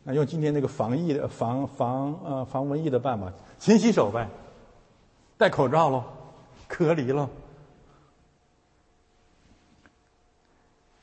[0.04, 3.30] 那用今天那个防疫的防防呃防瘟疫的办法，
[3.60, 4.30] 勤洗手呗，
[5.38, 6.06] 戴口罩喽，
[6.70, 7.28] 隔离喽。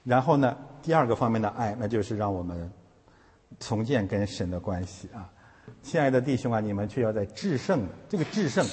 [0.05, 2.73] 然后呢，第二个方面的爱，那就是让我们
[3.61, 5.31] 重建跟神的关系啊。
[5.83, 8.65] 亲爱的弟兄啊，你们却要在至圣这个至圣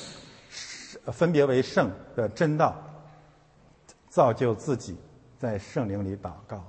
[1.11, 2.73] 分别为圣的真道，
[4.15, 4.95] 造就自己，
[5.37, 6.63] 在圣灵里祷告。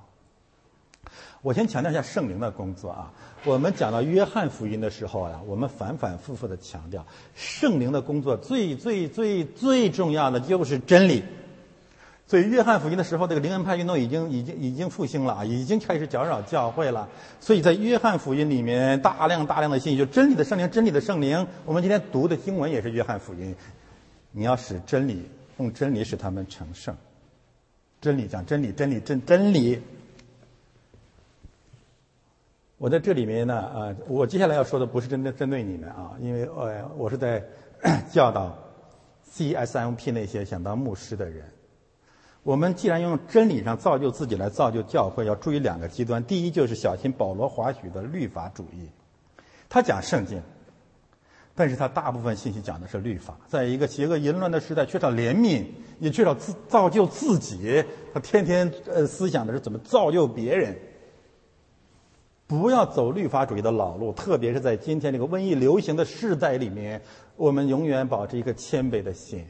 [1.43, 3.13] 我先强调一下圣灵的工作啊。
[3.45, 11.23] 我们讲到约翰福音的时候呀，我们反反复复的强调，圣灵的工作最最最最重要的就是真理。
[12.27, 17.09] 所以约翰福音的时候，这个灵恩派运动已经已经已经复兴了啊，已经开始搅扰教会了。
[17.39, 21.47] 所以在约翰福音里面，大量大量的信息，就真理的圣灵，真理的圣灵。
[21.65, 23.55] 我们今天读的经文也是约翰福音。
[24.33, 26.97] 你要使真理，用真理使他们成圣。
[28.07, 29.83] 真理讲真理，真理真真理。
[32.79, 37.43] 我在这里面呢，呃，我接下来要说的不是针对针对你们啊，因为呃，我是在
[38.13, 38.57] 教导
[39.29, 41.47] CSMP 那些想当牧师的人。
[42.45, 46.23] 我们既然用真理上造就自己来造就教会，要注意两个极端。
[46.23, 48.89] 第一就是小心保罗华许的律法主义，
[49.69, 50.41] 他讲圣经，
[51.57, 53.35] 但是他大部分信息讲的是律法。
[53.49, 55.65] 在一个邪恶淫乱的时代，缺少怜悯，
[55.99, 57.83] 也缺少自造就自己，
[58.13, 60.77] 他天天呃思想的是怎么造就别人。
[62.47, 67.01] 不要走律法主义的老路，特别是在今天这个瘟疫流行的时代里面，
[67.37, 69.45] 我们永远保持一个谦卑的心。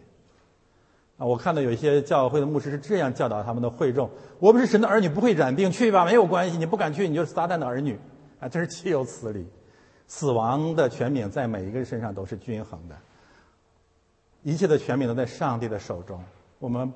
[1.19, 6.57] 啊，我看到有一些教会的牧师是这样教导他们的会众：我们是神的儿女，不会染病，去吧，没有关系。
[6.57, 7.99] 你不敢去，你就是撒旦的儿女。
[8.39, 9.47] 啊，真是岂有此理！
[10.07, 12.97] 死亡的权柄在每一个人身上都是均衡的，
[14.43, 16.23] 一切的权柄都在上帝的手中。
[16.59, 16.93] 我们。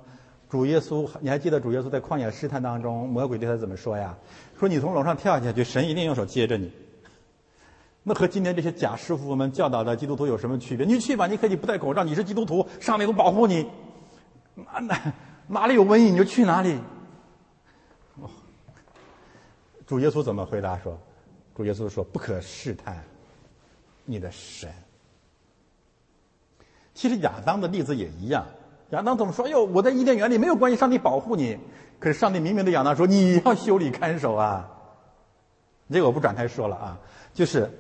[0.51, 4.19] 主耶稣，你还记得主耶稣在旷野试探当中，魔鬼对他怎么说呀？
[4.59, 6.73] 说你从楼上跳下去，神一定用手接着你。
[8.03, 10.85] 那和今天这些假师傅们教导的基督徒有什么区别？
[10.85, 13.65] 你去吧，你可以不戴口罩，你是基督徒，上帝都保护你。
[14.57, 15.13] 哪哪
[15.47, 16.77] 哪里有瘟疫你就去哪里。
[19.87, 20.99] 主耶稣怎么回答说？
[21.61, 23.05] 主耶稣说不可试探
[24.07, 24.71] 你的神。
[26.95, 28.47] 其实亚当的例子也一样。
[28.93, 29.47] 亚当怎么说？
[29.47, 31.59] 哟，我在伊甸园里没有关系，上帝保护你。
[31.99, 34.71] 可是上帝明明对亚当说：“你要修理看守啊。”
[35.93, 36.99] 这个我不展开说了啊。
[37.35, 37.71] 就是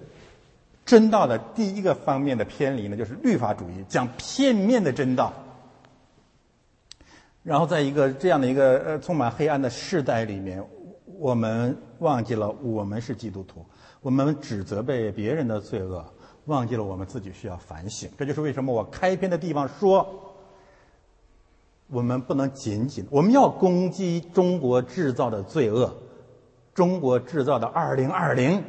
[0.84, 5.32] 真道的第一个方面的偏离呢，就是律法主义，讲片面的真道。
[7.42, 10.62] 然后在一个这样的一个呃充满黑暗的世代里面，
[11.20, 13.66] 我们忘记了我们是基督徒，
[14.00, 16.02] 我们只责备别人的罪恶，
[16.46, 18.08] 忘记了我们自己需要反省。
[18.16, 20.26] 这就是为什么我开篇的地方说。
[21.92, 25.92] 我们不能仅仅，我们要攻击中国制造的罪恶，
[26.72, 28.62] 中国制造的二零二零，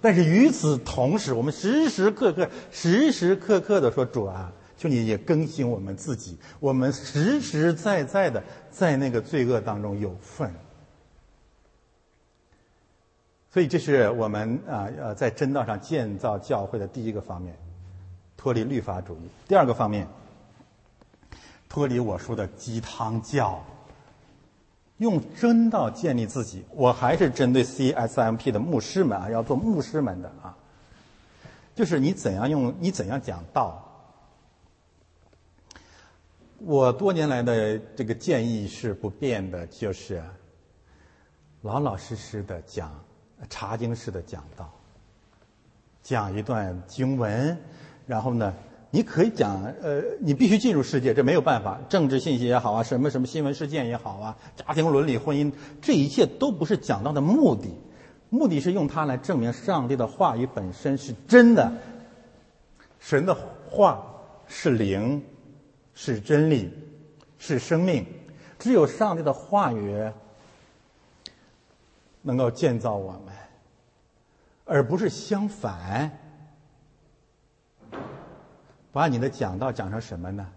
[0.00, 8.40] 但是与此同时，我们时时刻刻、时时刻刻的说主啊，求你也更新我们自己，我们实实在在的
[8.70, 10.48] 在那个罪恶当中有份。
[13.52, 17.56] 所以，这是我们啊呃在真道上建造教会的第一个方面，
[18.36, 19.28] 脱离律法主义。
[19.48, 20.06] 第二个方面。
[21.68, 23.64] 脱离我说的鸡汤教，
[24.96, 26.64] 用真道建立自己。
[26.70, 30.56] 我还是针对 CSMP 的牧师们啊，要做牧师们的啊，
[31.76, 33.86] 就是你怎样用，你怎样讲道。
[36.58, 40.20] 我多年来的这个建议是不变的，就是
[41.62, 42.92] 老老实实的讲
[43.48, 44.70] 查经式的讲道，
[46.02, 47.56] 讲一段经文，
[48.06, 48.52] 然后呢。
[48.92, 51.78] 你可以讲，呃，你必须进入世界，这没有办法。
[51.88, 57.68] 政治信息也好啊，什么什么新闻事件也好啊，家庭伦理、婚姻，这一切都不是讲到的目的，
[58.30, 61.72] 目的是用它来证明上帝的话语本身是真的，
[62.98, 63.32] 神的
[63.70, 64.04] 话
[64.48, 65.22] 是灵，
[65.94, 66.68] 是真理，
[67.38, 68.04] 是生命。
[68.58, 70.10] 只有上帝的话语
[72.22, 73.34] 能够建造我们，
[74.64, 76.10] 而不是相反。
[78.92, 80.48] 把你的讲道讲成什么呢？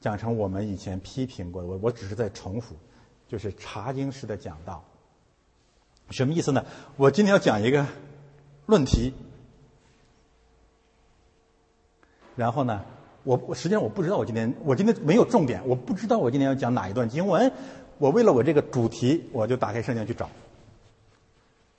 [0.00, 2.74] 讲成我们以前批评过的，我我只是在重复，
[3.28, 4.84] 就是查经式的讲道。
[6.10, 6.64] 什么意思呢？
[6.96, 7.86] 我今天要讲一个
[8.66, 9.12] 论题，
[12.36, 12.84] 然后呢，
[13.24, 17.52] 我我实际上我不知道我今天我今天没有重点，我不知道我今天要讲哪一段经文。
[17.98, 20.28] 我为了我这个主题，我就打开圣经去找，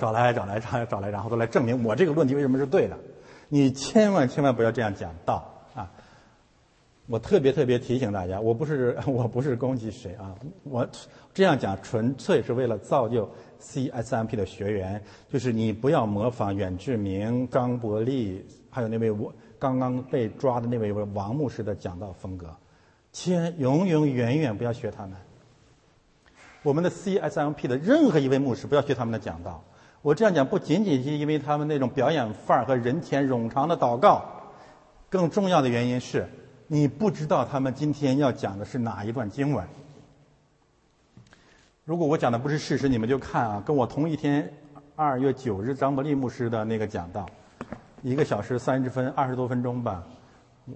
[0.04, 2.98] 找来找来找来找来，然后都来证明我这个论题为什么是对的。
[3.48, 5.90] 你千万千万不要这样讲道啊。
[7.08, 10.86] 我特别特别提醒大家，我不是我不是攻击谁啊，我
[11.34, 13.30] 这样讲纯粹是为了造就
[13.62, 22.54] CSMP 的学员，就是你不要模仿远志明、张伯利，还有那位我刚刚被抓的那位王牧师的讲道风格，
[23.14, 25.14] 千永永远远不要学他们。
[26.62, 29.64] 我们的 CSMP 的任何一位牧师不要学他们的讲道。
[30.04, 34.22] 我这样讲不仅仅是因为他们那种表演范儿和人前冗长的祷告，
[35.10, 36.28] 更重要的原因是。
[36.68, 39.66] 你不知道他们今天要讲的是哪一段经文。
[41.86, 44.52] 如果我讲的不是事实，你们就看啊，跟我同一天
[44.96, 47.26] 二月九日张伯利牧师的那个讲道，
[48.02, 50.04] 一个小时三十分，二十多分钟吧，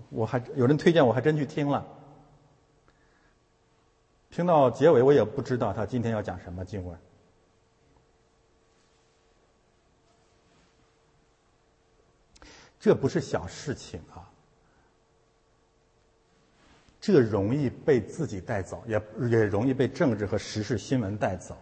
[0.09, 1.83] 我还有人推荐，我还真去听了。
[4.29, 6.97] 听到结尾，我也不知道他今天要讲什么经文。
[12.79, 14.29] 这不是小事情啊，
[17.01, 21.57] 这容易被自己带走，也也容易被政治和时事新闻带走。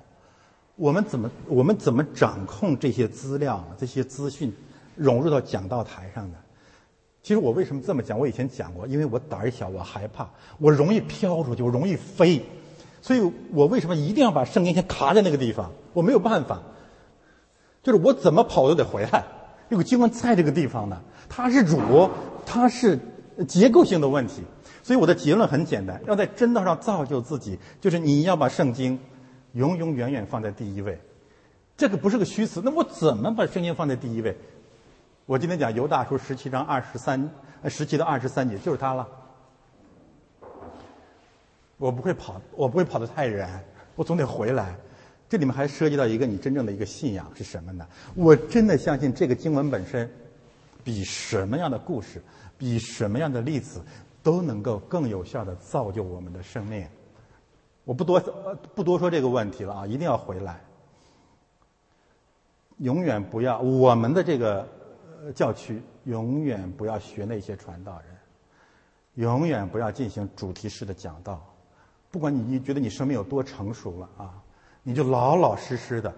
[0.76, 4.54] 我们怎么我们怎么掌控这些资料、这些资讯
[4.96, 6.38] 融入到讲道台上的？
[7.24, 8.20] 其实我为什么这么讲？
[8.20, 12.46] 我以前讲过，因为我胆儿小，我害怕，我容易飘出去，我容易飞，
[13.02, 15.72] 所以我为什么一定要把圣经先卡在那个地方？
[15.94, 16.62] 我没有办法，
[17.82, 19.26] 就是我怎么跑我都得回来。
[19.70, 22.10] 这个经文在这个地方呢，它是主，
[22.46, 23.00] 它是
[23.48, 24.44] 结构性的问题，
[24.84, 29.00] 所以我的结论很简单：要在真道上造就自己，就是你要把圣经
[29.54, 31.00] 永永远远放在第一位。
[31.76, 34.38] 这个不是个虚词，那我怎么把圣经放在第一位？
[35.26, 37.30] 我今天讲犹大书十七章二十三，
[37.68, 39.08] 十七到二十三节就是它了。
[41.78, 43.50] 我不会跑，我不会跑得太远，
[43.96, 44.76] 我总得回来。
[45.36, 47.86] 这里面还涉及到一个你真正的一个信仰是什么呢？
[48.16, 50.10] 我真的相信这个经文本身，
[50.82, 52.24] 比什么样的故事，
[52.58, 53.82] 比什么样的例子，
[54.24, 56.88] 都能够更有效的造就我们的生命。
[57.84, 58.18] 我不多
[58.74, 60.62] 不多说这个问题了啊，一定要回来。
[62.78, 64.66] 永远不要我们的这个
[65.36, 68.16] 教区，永远不要学那些传道人，
[69.16, 71.46] 永远不要进行主题式的讲道。
[72.10, 74.42] 不管你你觉得你生命有多成熟了啊。
[74.88, 76.14] 你就老老实实的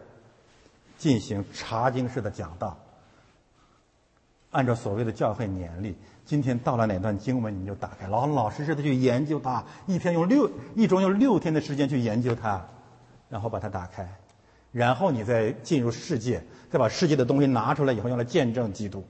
[0.97, 2.78] 进行查经式的讲道，
[4.51, 5.95] 按照所谓的教会年历，
[6.26, 12.68] 今天到了哪段经文，你就打开，老老实实的去研究它，一天用六，一周用六天的时间去研究它，
[13.30, 14.05] 然后把它打开，
[14.74, 19.01] 然后你再进入世界，再把世界的东西拿出来以后，用来见证基督。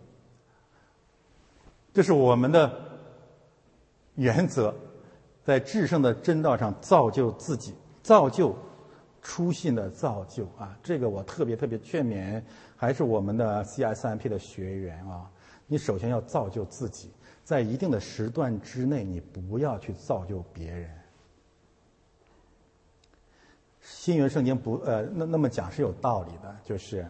[1.96, 2.72] 这是我们的
[4.14, 4.76] 原则，
[5.44, 8.56] 在至圣的真道上造就自己，造就。
[9.30, 12.42] 初信的造就啊，这个我特别特别劝勉，
[12.78, 15.30] 还是我们的 CSMP 的学员啊，
[15.68, 17.12] 你首先要造就自己，
[17.44, 20.90] 在一定的时段之内，你不要去造就别人。
[23.82, 27.06] 新约圣经不呃那那么讲是有道理的，就是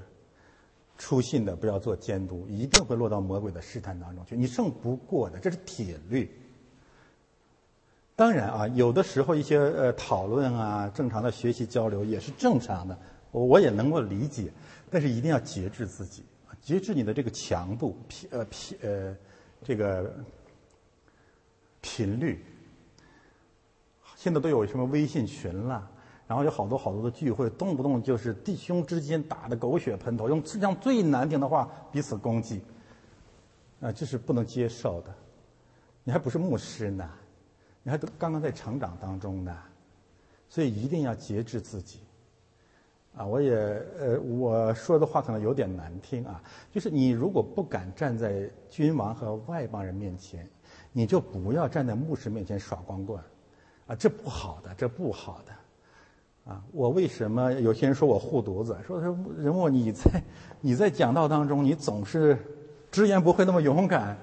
[0.97, 6.27] 初信的不要做监督，一定会落到魔鬼的试探当中去，你胜不过的，这是铁律。
[8.17, 12.97] 当然啊，有的时候一些呃讨论啊，正常的学习交流也是正常的，
[13.29, 14.51] 我也能够理解，
[14.89, 16.23] 但是一定要节制自己，
[16.59, 19.15] 节制你的这个强度频呃频呃
[19.63, 20.11] 这个
[21.79, 22.43] 频率。
[24.15, 25.87] 现在都有什么微信群了，
[26.25, 32.63] 然后有好多好多的聚会，动不动就是弟兄之间打的狗血喷头，用世界上最难听的话彼此攻击，
[33.79, 35.13] 啊，这是不能接受的。
[36.03, 37.07] 你还不是牧师呢。
[37.87, 39.57] 你还都刚刚在成长当中呢，
[40.49, 42.01] 所以一定要节制自己。
[43.15, 43.55] 啊，我也
[43.97, 50.45] 呃，我说的话可能有点难听啊，就是你如果不敢站在君王和外邦人面前，
[50.91, 53.17] 你就不要站在牧师面前耍光棍，
[53.87, 56.51] 啊，这不好的，这不好的。
[56.51, 58.75] 啊，我为什么有些人说我护犊子？
[58.85, 60.21] 说说人物你在
[60.59, 62.37] 你在讲道当中，你总是
[62.91, 64.17] 直言不讳那么勇敢。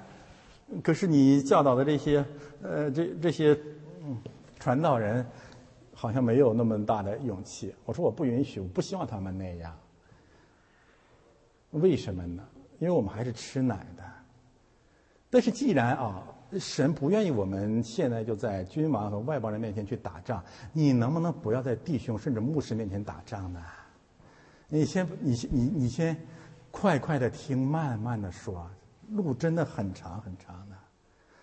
[0.82, 2.24] 可是你教导的这些，
[2.62, 3.58] 呃，这这些，
[4.02, 4.16] 嗯，
[4.58, 5.24] 传道人，
[5.92, 7.74] 好像没有那么大的勇气。
[7.84, 9.76] 我说我不允许，我不希望他们那样。
[11.70, 12.42] 为什么呢？
[12.78, 14.02] 因为我们还是吃奶的。
[15.30, 16.22] 但是既然啊，
[16.58, 20.42] 神不愿意我们现在就在君王和外邦人面前去打仗，
[20.72, 23.60] 你能不能不要在弟兄甚至牧师面前打仗呢？
[24.68, 26.16] 你先，你先，你你先，
[26.70, 28.68] 快快的听，慢慢的说。
[29.11, 30.76] 路真的很长很长的，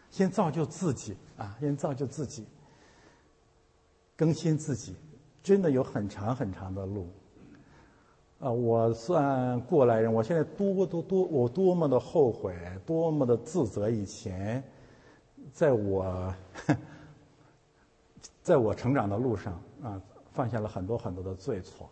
[0.09, 2.45] 先造就自己啊，先造就自己，
[4.15, 4.95] 更新自己，
[5.41, 7.07] 真的有很长很长的路。
[8.39, 12.55] 啊，我算过来人，我现在多多多，我多么的后悔，
[12.85, 14.63] 多么的自责，以前，
[15.53, 16.33] 在我，
[18.41, 19.53] 在我成长的路上
[19.83, 20.01] 啊，
[20.33, 21.89] 犯下了很多很多的罪错，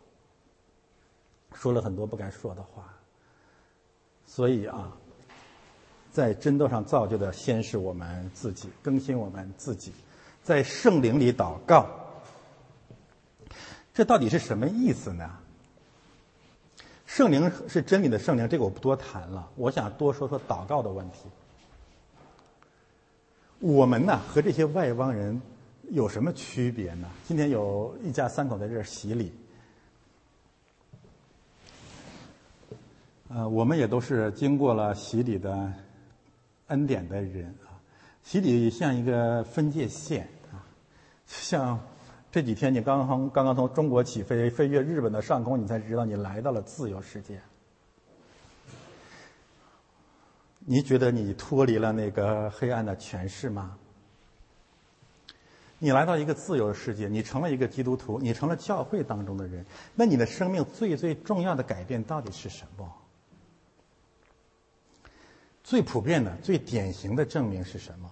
[1.53, 2.93] 说了很多不该说的话，
[4.25, 4.97] 所以啊。
[6.19, 9.93] 在真道上造就的，先是我们自己更新我们自己，
[10.43, 11.85] 在圣灵里祷告。
[13.93, 15.31] 这到底是什么意思呢？
[17.05, 19.49] 圣灵是真理的圣灵，这个我不多谈了。
[19.55, 21.19] 我想多说说祷告的问题。
[23.59, 25.41] 我们呢和这些外邦人
[25.91, 27.07] 有什么区别呢？
[27.25, 29.31] 今天有一家三口在这儿洗礼，
[33.29, 35.71] 呃，我们也都是经过了洗礼的
[36.69, 37.77] 恩典的人啊。
[38.23, 40.65] 洗礼像一个分界线啊，
[41.27, 41.79] 像
[42.31, 47.39] 这几天你刚刚刚刚从中国起飞，飞越日本的上空，你才知道你来到了自由世界。
[50.59, 53.77] 你觉得你脱离了那个黑暗的权势吗？
[55.79, 59.65] 你来到一个自由的世界，你成了一个基督徒，你成了教会当中的人，
[59.95, 62.93] 那你的生命最最重要的改变到底是什么？
[65.69, 68.09] 最普遍的、最典型的证明是什么？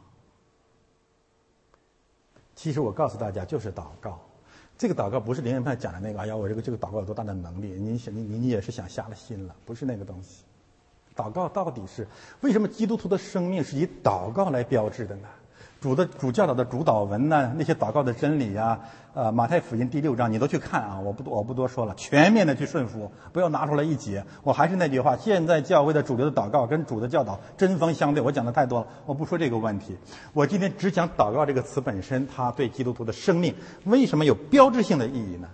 [2.56, 4.20] 其实我告诉大家，就是祷告。
[4.78, 7.70] 这个祷告不是灵恩派讲的那个，哎呀，我这个这个祷告有多大的能力？
[7.70, 10.44] 你想，你你你也是想瞎了心了，不是那个东西。
[11.16, 12.08] 祷告到底是
[12.42, 15.28] 为什么基督徒的生命是以祷告来标志的呢？
[15.80, 17.54] 主的主教导的主导文呢？
[17.56, 18.80] 那些祷告的真理呀，
[19.14, 21.00] 呃，马太福音第六章你都去看啊！
[21.00, 24.26] 我不我不多说了，全面的去顺服，不要拿出来一节。
[24.44, 28.24] 我还是那句话，现在教会的主流的祷告跟主的教导针锋相对。
[28.24, 29.96] 我讲的太多了，我不说这个问题。
[30.34, 33.54] 我今天只讲祷告这个词本身，它对基督徒的生命
[33.86, 35.48] 为什么有标志性的意义呢？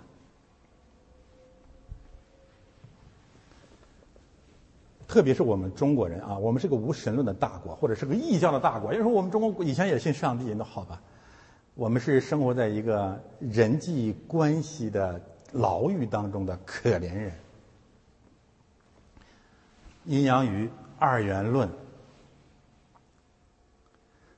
[5.06, 8.92] 特别是我们中国人啊，我们是个无神论的大国，或者是个异教的大国。
[8.92, 11.00] 有人说我们中国以前也信上帝，那好吧，
[11.74, 15.20] 我们是生活在一个人际关系的
[15.52, 17.32] 牢狱当中的可怜人。
[20.06, 21.68] 阴阳鱼、二元论，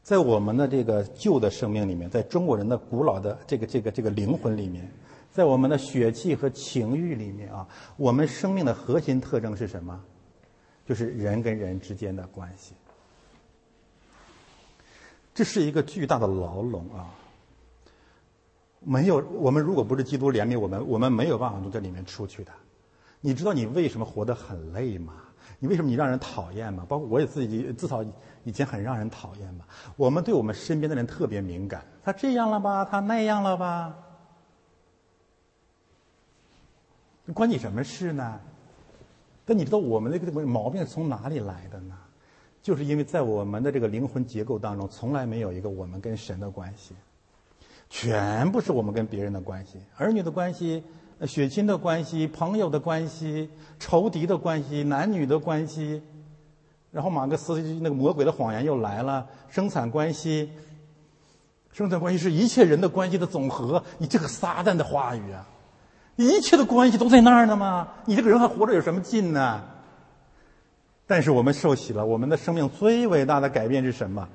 [0.02, 4.88] 在我们的这个旧的生命里面，在中国人的古老的这个这个这个灵魂里面，
[5.32, 10.00] 在我们的血气和情欲里面啊，我们生命的核心特征是什么？
[10.86, 12.74] 就是人跟人之间的关系，
[15.34, 17.10] 这是一个巨大的牢笼啊！
[18.80, 22.52] 没有我们，如果不是基督怜悯我们，我们没有办法从这里面出去的。
[23.20, 25.14] 你知道你为什么活得很累吗？
[25.58, 26.86] 你为什么你让人讨厌吗？
[26.88, 28.04] 包括我也自己，至少
[28.44, 29.64] 以前很让人讨厌嘛。
[29.96, 32.84] 我们对我们身边的人特别敏感，他这样了吧？
[32.84, 33.96] 他那样了吧？
[37.34, 38.40] 关你什么事呢？
[39.46, 41.94] 但你知道我们那个毛病从哪里来的呢？
[42.60, 46.96] 就是因为在我们的这个灵魂结构当中，从来没有一个我们跟神的关系，
[47.88, 50.82] 全部是我们跟别人的关系，儿女的关系、
[51.28, 56.02] 血亲的关系、朋友的关系、仇敌的关系、男女的关系，
[56.90, 60.50] 然后马克思那个魔鬼的谎言又来了，生产关系，
[61.70, 65.46] 生产关系是一切人的关系的总和，你这个撒旦的话语啊！
[66.16, 67.88] 一切的关系都在那儿呢吗？
[68.06, 69.62] 你这个人还活着有什么劲呢？
[71.06, 74.26] 但是我们受洗了，我们的生命最伟大的改变是什么？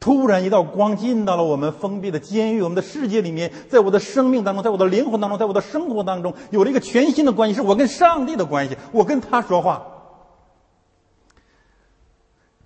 [0.00, 9.97] 突然一道光进到了我们封闭的监狱，我们的世界里面，在我的生命当中，在我的灵魂当中，在我的生活当中，有了一个全新的关系，是我跟上帝的关系，我跟他说话。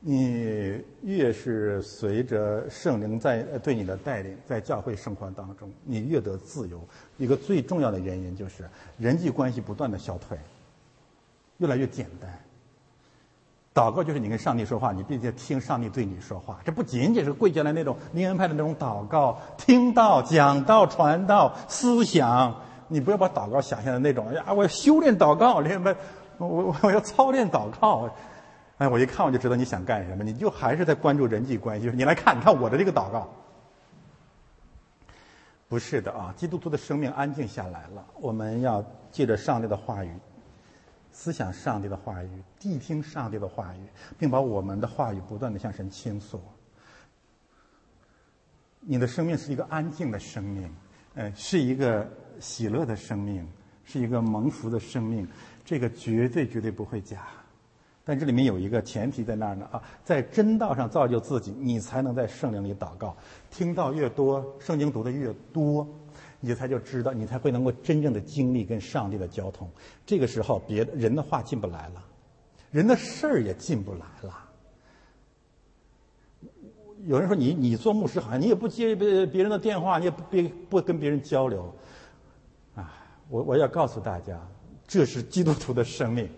[0.04, 6.80] 你越是随着圣灵在对你的带领，在教会生活当中，你越得自由。
[7.18, 10.36] 一个最重要的原因就是人际关系不断的消退，
[11.58, 12.28] 越来越简单。
[13.72, 16.60] 祷告就是你跟上帝说话，你必须听上帝对你说话。
[16.64, 22.54] 这不仅仅是跪下来那种灵恩派的那种祷告，听到、讲道、传道、思想。
[22.88, 25.96] 你不要把祷告想象的那种，哎呀，我要修炼祷告，灵恩派，
[26.38, 28.10] 我我我要操练祷告。
[28.82, 31.88] 哎，我一看我就知道你想干什么，你就还是在关注人际关系。
[31.94, 33.32] 你来看，你看我的这个祷告，
[35.68, 36.34] 不是的啊！
[36.36, 40.12] 基督徒的生命安静下来了，我们要借着上帝的话语，
[41.12, 43.86] 思想上帝的话语，谛听上帝的话语，
[44.18, 46.42] 并把我们的话语不断的向神倾诉。
[48.80, 50.68] 你的生命是一个安静的生命，
[51.14, 52.04] 呃，是一个
[52.40, 53.48] 喜乐的生命，
[53.84, 55.24] 是一个蒙福的生命，
[55.64, 57.28] 这个绝对绝对不会假。
[58.04, 63.16] 但这里面有一个前提在那儿呢啊，在真道上造就自己，你才能在圣灵里祷告。
[63.48, 65.86] 听到越多，圣经读的越多，
[66.40, 69.70] 你才就知道，你才会能够真正的经历跟上帝的交通。
[70.04, 72.04] 这个时候，别的人的话进不来了，
[72.72, 74.48] 人的事儿也进不来了。
[77.04, 81.72] 有人说你你做牧师好像你也不接别别人的电话，你也不别不跟别人交流。
[82.74, 82.92] 啊，
[83.28, 84.40] 我我要告诉大家，
[84.88, 86.28] 这是基督徒的生命。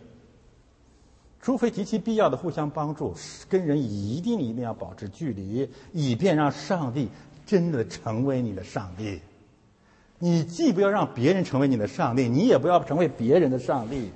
[1.44, 3.14] 除非极其必要的互相帮助，
[3.50, 7.10] 跟人一定一定要保持距离，以便让上帝
[7.44, 9.20] 真的成为你的上帝。
[10.18, 14.10] 你既不要让别人成为你的上帝，你也不要成为别人的上帝。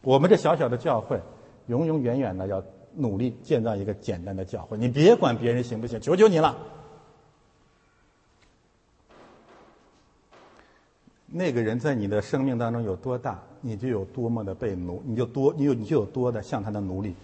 [0.00, 1.20] 我们这小小的教会，
[1.66, 2.64] 永永远远的要
[2.96, 4.78] 努力建造一个简单的教会。
[4.78, 6.56] 你别管别人行不行，求求你了。
[11.32, 17.14] 那个人在你的生命当中有多大，你就有多么的被奴，你就多，你有你就有多的像他的奴隶。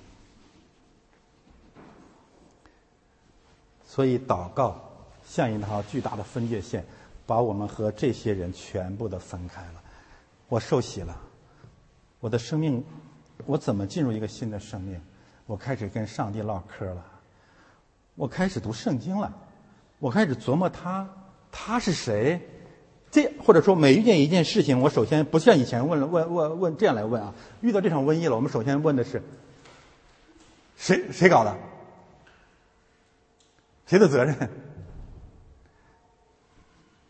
[3.85, 4.81] 所以祷告
[5.25, 6.85] 像一条巨大的分界线，
[7.27, 9.83] 把我们和这些人全部的分开了。
[10.49, 11.19] 我受洗了，
[12.21, 12.85] 我的生命，
[13.45, 15.01] 我怎么进入一个新的生命？
[15.47, 17.05] 我开始跟上帝唠嗑了，
[18.15, 19.33] 我开始读圣经了，
[19.99, 21.09] 我开始琢磨他，
[21.51, 22.41] 他是谁？
[23.17, 27.33] 这或者说每遇见一件事情，我首先不像以前问了问问问这样来问啊。
[27.63, 29.23] 遇到这场瘟疫了，我们首先问的是
[30.77, 31.57] 谁谁搞的？
[33.87, 34.51] 谁的责任？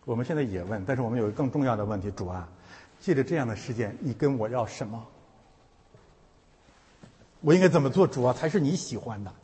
[0.05, 2.49] 我们现在也问，但是我们有一个更重要的问题：主啊，
[3.01, 5.05] 借着这样的事件，你跟我要什么？
[7.41, 9.35] 我应该怎么做，主啊，才是你喜欢的？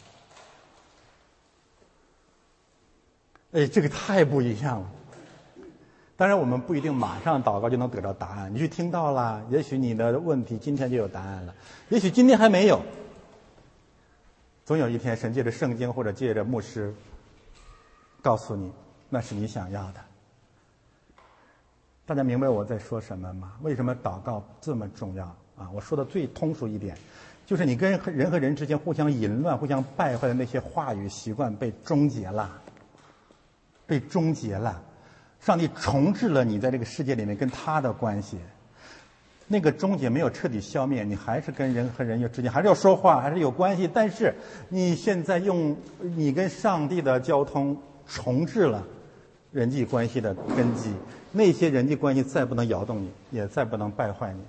[3.50, 4.90] 哎，这个太不一样了。
[6.22, 8.54] 当然，我们不一定马上祷告就能得到答案。
[8.54, 11.52] 你去听到了，也许你的问题今天就有答案了，
[11.88, 12.80] 也许今天还没有。
[14.64, 16.94] 总有一天，神借着圣经或者借着牧师
[18.22, 18.70] 告诉你，
[19.08, 19.94] 那是你想要的。
[22.06, 23.54] 大家明白我在说什么吗？
[23.62, 25.24] 为什么祷告这么重要
[25.58, 25.68] 啊？
[25.74, 26.96] 我说的最通俗一点，
[27.46, 32.48] 就是你跟人和人之间互相淫乱、互相败坏的那些话语习惯被终结了，
[33.88, 34.80] 被终结了。
[35.44, 38.38] 上帝重置了你在这个世界里面跟他的关系，
[39.48, 43.90] 那个终结没有彻底消灭，你还是跟人和人之间还是要说话，还是有关系。
[43.92, 44.32] 但是
[44.68, 47.76] 你现在用你跟上帝的交通
[48.06, 48.86] 重置了
[49.50, 50.94] 人际关系的根基，
[51.32, 54.40] 那些人际关系再不能摇动你，也再不能败坏你。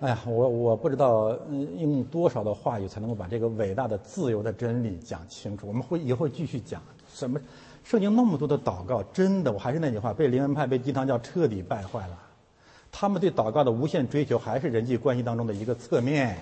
[0.00, 1.30] 哎呀，我我不知道
[1.78, 5.68] 用多少的话语才能够把这个伟大的自由的真理讲清楚。
[5.68, 6.82] 我们会以后继续讲
[7.14, 7.40] 什么。
[7.88, 12.18] 圣经那么多的祷告，真的，我还是那句话，被灵恩派、被鸡汤教彻底败坏了。
[12.92, 16.36] 他们对祷告的无限追求，还是人际关系当中的一个侧面。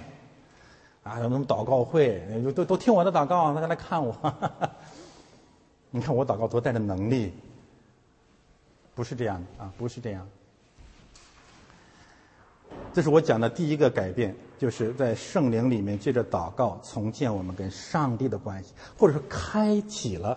[1.05, 2.21] 啊，什么祷告会，
[2.53, 4.13] 都都听我的祷告，大家来看我。
[5.91, 7.33] 你看我祷告多带着能力，
[8.97, 10.27] 不是这样的啊，不是这样。
[12.93, 20.37] 这是我讲的第一个改变，就是在圣灵里面借着祷告重建我们跟上帝的关系，或者说开启了。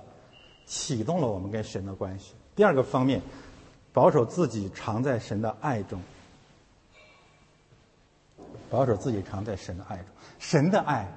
[0.69, 2.35] 启动了我们跟神的关系。
[2.55, 3.19] 第二个方面，
[3.91, 5.99] 保守自己常在神的爱中，
[8.69, 10.05] 保守自己常在神的爱中。
[10.37, 11.11] 神的爱，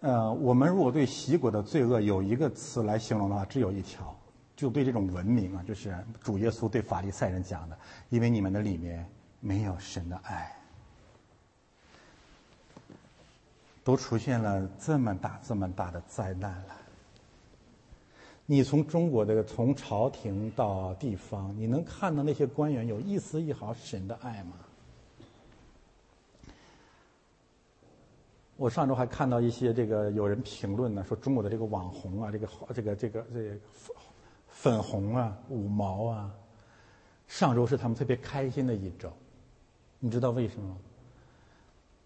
[0.00, 4.18] 呃，我们如果对习果的罪恶有一个词来形容的话，只有一条，
[4.56, 7.78] 就对这种文明啊，就是主耶稣对法利赛人讲的，
[8.08, 9.06] 因为你们的里面
[9.40, 10.56] 没有神的爱。
[13.90, 16.76] 都出现了这么大、这么大的灾难了。
[18.46, 24.52] 你从中国的从朝廷到地方，你能看到那些官员有一丝一毫神的爱吗？
[28.56, 33.56] 我上周还看到一些这个有人评论呢，说中国的这个网红啊，这个这个这个这个
[34.46, 36.30] 粉红啊、五毛啊，
[37.26, 39.12] 上周是他们特别开心的一周，
[39.98, 40.76] 你知道为什么吗？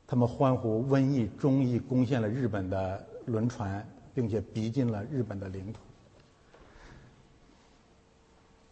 [0.06, 5.80] 他们欢呼瘟疫终于攻陷了日本的轮船，并且逼近了日本的领土。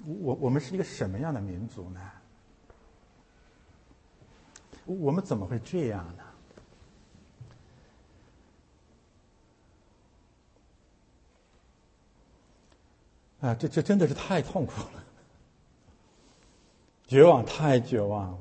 [0.05, 2.01] 我我们是一个什么样的民族呢？
[4.85, 6.25] 我们怎么会这样呢？
[13.43, 15.05] 啊，这这真的是太痛苦了，
[17.07, 18.39] 绝望，太绝望了。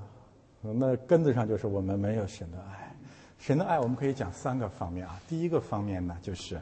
[0.62, 2.96] 那根子上就是我们没有神的爱。
[3.40, 5.20] 神的爱，我们可以讲三个方面啊。
[5.28, 6.62] 第一个方面呢，就是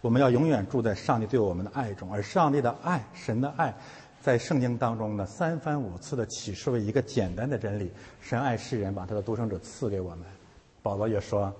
[0.00, 3.72] 我们要永远住在上帝对我们的爱中，而上帝的爱、神的爱，
[4.20, 10.26] 在圣经当中呢，三番五次的启示为一个简单的真理：神爱世人，把他的独生者赐给我们。
[10.82, 11.54] 保罗也说，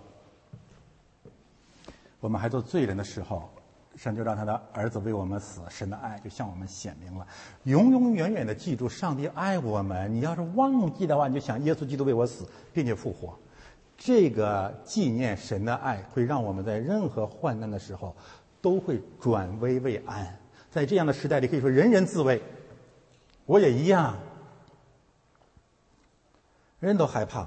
[2.18, 3.48] 我们还做罪人的时候，
[4.02, 7.26] 神就让他的儿子为我们死，神的爱就向我们显明了。
[7.64, 10.10] 永永远远的记住上帝爱我们。
[10.10, 13.38] 你要是忘记的话，你就想耶稣基督为我死，并且复活。
[13.98, 18.16] 这个纪念神的爱，会让我们在任何患难的时候，
[18.62, 20.34] 都会转危为安。
[20.70, 22.42] 在这样的时代里，可以说人人自危，
[23.44, 24.16] 我也一样，
[26.78, 27.46] 人都害怕。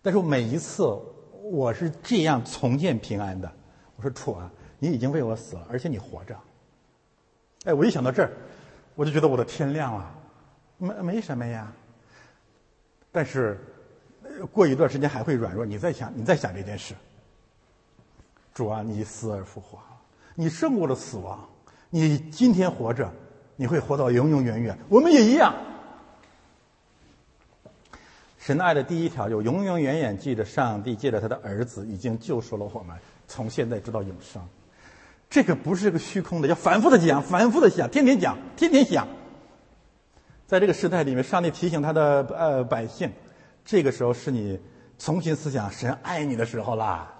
[0.00, 0.98] 但是每一次
[1.42, 3.52] 我是这样重建平安的。
[3.96, 4.50] 我说楚啊，
[4.82, 6.36] 你已经为我死了，而且你活着。
[7.66, 8.32] 哎，我一想到这儿，
[8.96, 10.12] 我就觉得我的天亮了。
[10.76, 11.72] 没没什么呀。
[13.12, 13.60] 但是
[14.50, 15.64] 过一段时间还会软弱。
[15.64, 16.96] 你再想，你再想这件事。
[18.52, 19.78] 主啊，你死而复活，
[20.34, 21.48] 你胜过了死亡，
[21.88, 23.08] 你今天活着，
[23.54, 24.76] 你会活到永永远远。
[24.88, 25.54] 我们也一样。
[28.40, 34.44] 神爱的第一条就永永远远记着上帝借着他的儿子已经救赎了我们，从现在直到永生。
[35.32, 39.08] 这个不是个虚空的，要反复的讲，反复的想，天天讲，天天想。
[40.46, 43.10] 在这个时代里面，上帝提醒他的呃百姓，
[43.64, 44.60] 这个时候是你
[44.98, 47.10] 重新思想神爱你的时候啦。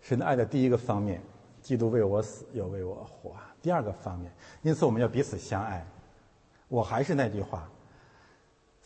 [0.00, 1.20] 神的爱的第一个方面，
[1.60, 3.34] 基督为我死，又为我活。
[3.60, 4.32] 第二个方面，
[4.62, 5.84] 因此我们要彼此相爱。
[6.68, 7.68] 我还是那句话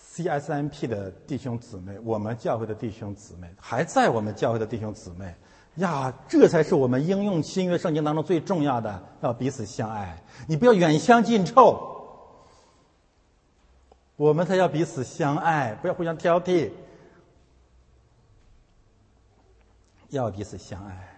[0.01, 5.35] ，CSMP 的弟兄姊妹，我们教会的弟兄姊妹，还在我们教会的弟兄姊妹。
[5.77, 10.22] 呀，这才是我们应用新约圣经当中最重要的，要彼此相爱。
[10.49, 11.79] 你不要远香近臭，
[14.16, 16.70] 我们才要彼此相爱，不要互相挑剔，
[20.09, 21.12] 要彼此相爱。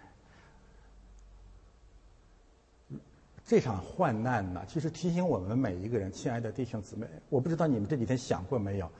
[3.47, 8.91] 这场患难呢，其实提醒我们每一个人，亲爱的弟兄姊妹，我不知道你们这几天想过没有？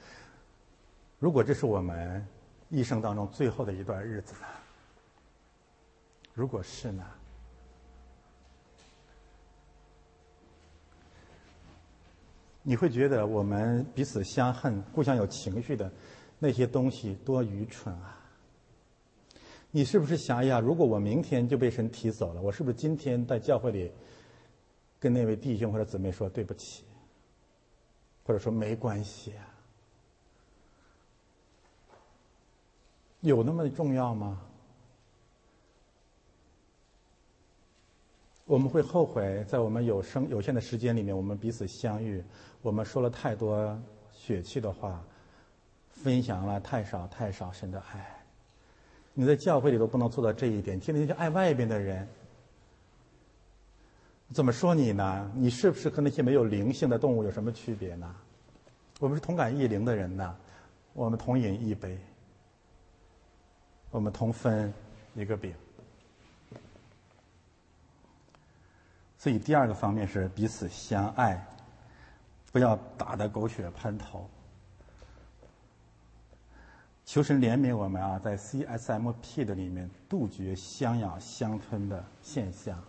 [1.19, 2.25] 如果这是我们
[2.71, 4.47] 一生当中最后的一段日子呢？
[6.39, 7.05] 如果是呢？
[12.63, 15.91] 你会觉得我们彼此相恨、互相有情绪的
[16.39, 18.17] 那些东西多愚蠢啊？
[19.73, 20.61] 你是不是想呀？
[20.61, 23.91] 如果我明天就被神提走了，我是不是今天在教会里
[25.01, 26.85] 跟那位弟兄或者姊妹说对不起，
[28.23, 29.43] 或者说没关系啊？
[33.23, 34.41] 有那么重要吗？
[38.49, 42.25] 我们会后悔，在我们有生有限的时间里面，我们彼此相遇，
[42.63, 43.79] 我们说了太多
[44.11, 45.05] 血气的话，
[45.91, 48.25] 分享了太少太少神的爱。
[49.13, 52.09] 你在教会里都不能做到这一点，天天就爱外边的人，
[54.33, 55.31] 怎么说你呢？
[55.35, 58.17] 你是不是和那些没有灵性的动物有什么区别呢？
[58.99, 60.35] 我们是同感异灵的人呢，
[60.95, 61.99] 我们同饮一杯，
[63.91, 64.73] 我们同分
[65.15, 65.53] 一个饼。
[69.29, 71.47] 所以，第二个方面是彼此相爱，
[72.51, 74.27] 不要打得狗血喷头。
[77.05, 82.83] 求神怜悯我们啊，在 CSMP 的里面杜绝相咬相吞的现象。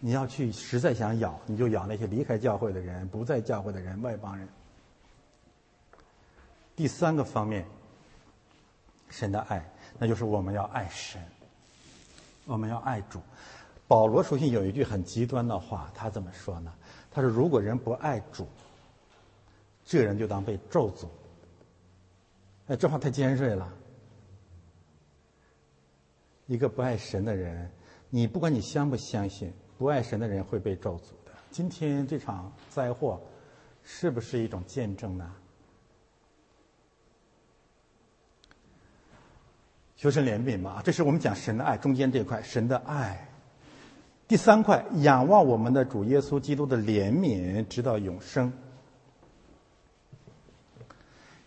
[0.00, 4.48] 你要去实在想咬，你就咬那些离开教会的人、不在教会的人、外邦人。
[6.74, 7.66] 第三个方面，
[9.10, 9.62] 神的爱，
[9.98, 11.22] 那就是我们要爱神，
[12.46, 13.20] 我们要爱主。
[13.92, 16.72] 保罗书信有一句很极端的话，他怎么说呢？
[17.10, 18.48] 他说：“如果人不爱主，
[19.84, 21.08] 这人就当被咒诅。”
[22.68, 23.70] 哎，这话太尖锐了。
[26.46, 27.70] 一个不爱神的人，
[28.08, 31.32] 你不管你相不相信，不爱神的人会被咒诅的。
[31.50, 33.20] 今天这场灾祸，
[33.82, 35.30] 是不是一种见证呢？
[39.98, 43.28] 求神怜悯嘛，这是我们讲神的爱中间这块，神的爱。
[44.32, 48.50] 第三块，仰望我们的主耶稣基督的怜悯，直到永生。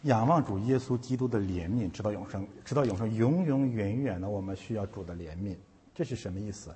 [0.03, 5.55] 仰望主耶稣基督的怜悯，直到永生，直到永生，永永远远的，我们需要主的怜悯。
[5.95, 6.69] 这是什么意思？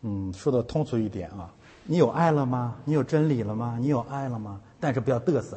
[0.00, 1.54] 嗯，说的通俗一点啊，
[1.84, 2.76] 你有爱了吗？
[2.84, 3.78] 你有真理了吗？
[3.80, 4.60] 你有爱了吗？
[4.80, 5.56] 但是不要嘚瑟。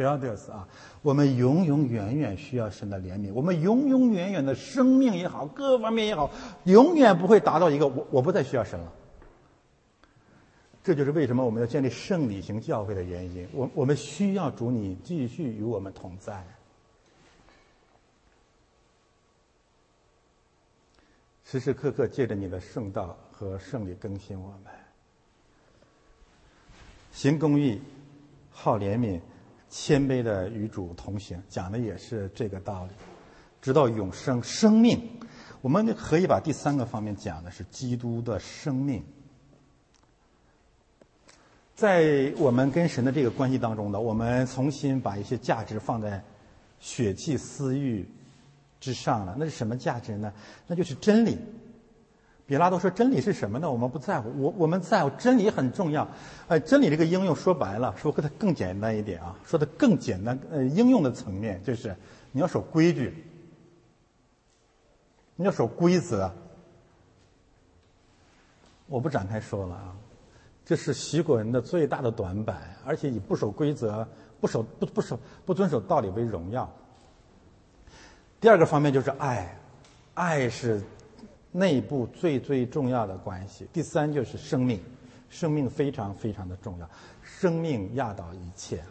[0.00, 0.66] 不要嘚瑟啊！
[1.02, 6.30] 我们永永远远需要神的怜悯，我们永永远远的生命也好，各方面也好，
[6.64, 8.90] 永远不会达到一个我我不再需要神了。
[10.82, 13.46] 这就是为什么我们要建立圣礼型教会的原因。
[13.52, 16.42] 我我们需要主你继续与我们同在，
[21.44, 24.72] 时时刻刻借着你的圣道和圣礼更新我们，
[27.12, 27.78] 行公义，
[28.50, 29.20] 好怜悯。
[29.70, 32.90] 谦卑的与主同行，讲的也是这个道理。
[33.62, 35.00] 直到永生生命，
[35.60, 39.02] 我们可以把第三个方面讲的是基督的生命。
[41.74, 46.22] 在我们跟神的这个关系当中呢，我们重新把一些价值放在
[46.80, 48.06] 血气私欲
[48.80, 49.36] 之上了。
[49.38, 50.32] 那是什么价值呢？
[50.66, 51.38] 那就是真理。
[52.50, 53.70] 比拉多说：“真理是什么呢？
[53.70, 56.08] 我们不在乎，我我们在乎真理很重要。
[56.48, 60.36] 呃，真理这个应用说白了，说的更简单一点啊，说的更简单。
[60.50, 61.94] 呃，应用的层面就是
[62.32, 63.24] 你要守规矩，
[65.36, 66.28] 你要守规则。
[68.88, 69.94] 我不展开说了啊，
[70.64, 74.04] 这是习古人的最大的短板，而且以不守规则、
[74.40, 76.68] 不守不不守不遵守道理为荣耀。
[78.40, 79.56] 第二个方面就是爱，
[80.14, 80.82] 爱是
[81.52, 83.66] 内部最最重要的关系。
[83.72, 84.80] 第三就是生命，
[85.28, 86.88] 生命非常非常的重要，
[87.22, 88.82] 生命压倒一切，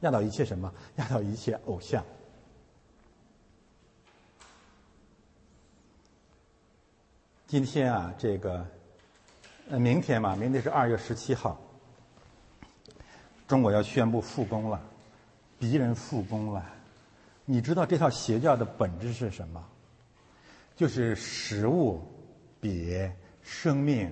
[0.00, 0.72] 压倒一切什么？
[0.96, 2.04] 压倒一切偶像。
[7.46, 8.66] 今天啊，这个。
[9.72, 11.56] 呃，明天嘛，明天是二月十七号，
[13.46, 14.82] 中国要宣布复工了，
[15.60, 16.66] 敌人复工了。
[17.44, 19.64] 你知道这套邪教的本质是什么？
[20.80, 22.00] 就是食物
[22.58, 23.06] 比
[23.42, 24.10] 生命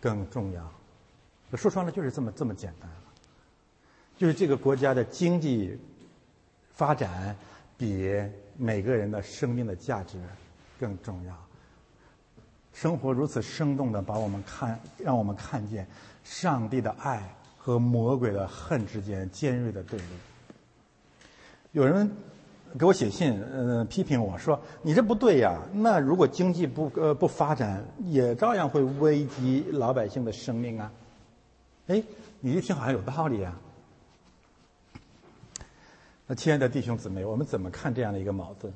[0.00, 0.68] 更重要。
[1.56, 2.96] 说穿了就是这么这么简单了
[4.16, 5.78] 就是这个国家的经济
[6.74, 7.36] 发展
[7.76, 8.12] 比
[8.56, 10.18] 每个人的生命的价值
[10.80, 11.46] 更重要。
[12.74, 15.86] 生活如此生动的把我们看，让我们看见
[16.24, 17.22] 上帝的爱
[17.56, 20.06] 和魔鬼的恨之间尖锐的对立。
[21.70, 22.10] 有人
[22.76, 25.62] 给我写信，呃，批评我说：“你这不对呀！
[25.72, 30.92] 那如果经济不呃不发展，也照样会危及老百姓的生命啊！”
[31.86, 32.02] 哎，
[32.40, 33.58] 你一听好像有道理啊。
[36.26, 38.72] 那亲爱的弟兄姊妹，我们怎么看这样的一个矛盾？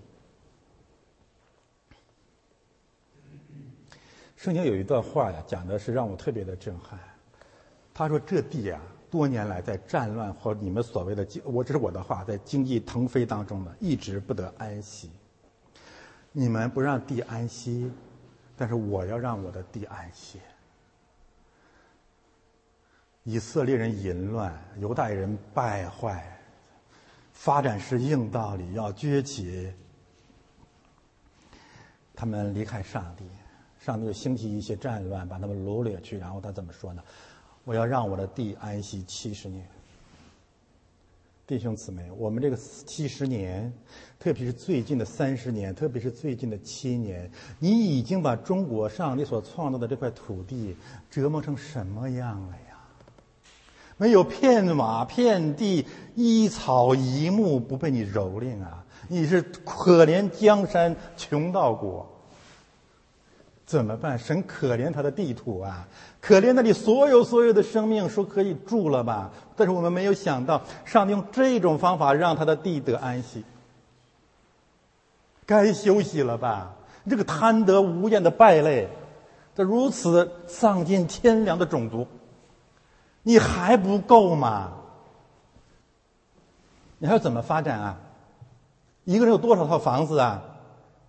[4.36, 6.98] 圣经有一段话呀，讲的是让我特别的震撼。
[7.94, 8.80] 他说：“这地啊，
[9.12, 15.10] 多年来在战乱或你们所谓的经，我这是我的话，在经济腾飞当中呢，一直不得安息。
[16.32, 17.92] 你们不让地安息，
[18.56, 20.40] 但是我要让我的地安息。
[23.24, 26.40] 以色列人淫乱，犹太人败坏，
[27.34, 29.70] 发展是硬道理，要崛起，
[32.14, 33.26] 他们离开上帝。”
[33.82, 37.02] 上帝兴起一些战乱，把他们掳掠去，然后他怎么说呢？
[37.64, 39.66] 我要让我的地安息七十年。
[41.46, 43.72] 弟兄姊妹，我们这个七十年，
[44.18, 50.76] 特别是最近的三十年，特别是最近的七年，你已经把中国上帝所创造的这块土地
[51.10, 52.78] 折磨成什么样了呀？
[53.98, 58.84] 没有片瓦片地，一草一木不被你蹂躏啊！
[59.08, 62.08] 你是可怜江山穷到国。
[63.72, 64.18] 怎么办？
[64.18, 65.88] 神可怜他的地土啊，
[66.20, 69.30] 可怜那里所有所有的生命，说可以住了吧？
[69.56, 73.42] 但是我们没有想到，上帝用这种方法让他的地得安息。
[75.46, 76.74] 该休息了吧？
[77.08, 78.90] 这个贪得无厌的败类，
[79.54, 82.06] 这如此丧尽天良的种族，
[83.22, 84.72] 你还不够吗？
[86.98, 87.98] 你还要怎么发展啊？
[89.04, 90.42] 一个人有多少套房子啊？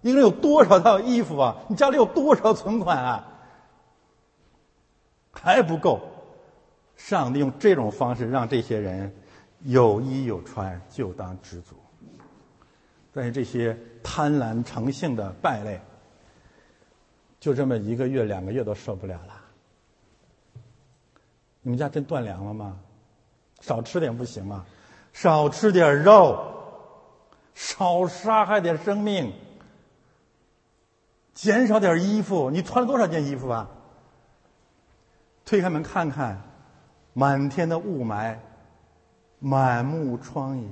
[0.03, 1.55] 一个人有多少套衣服啊？
[1.67, 3.27] 你家里有多少存款啊？
[5.31, 5.99] 还不够。
[6.95, 9.15] 上帝用这种方式让这些人
[9.61, 11.75] 有衣有穿，就当知足。
[13.13, 15.79] 但是这些贪婪成性的败类，
[17.39, 19.33] 就这么一个月、两个月都受不了了。
[21.61, 22.77] 你们家真断粮了吗？
[23.61, 24.65] 少吃点不行吗？
[25.13, 26.43] 少吃点肉，
[27.53, 29.33] 少杀害点生命。
[31.33, 33.69] 减少点衣服，你穿了多少件衣服啊？
[35.45, 36.41] 推开门看看，
[37.13, 38.37] 满天的雾霾，
[39.39, 40.67] 满目疮痍，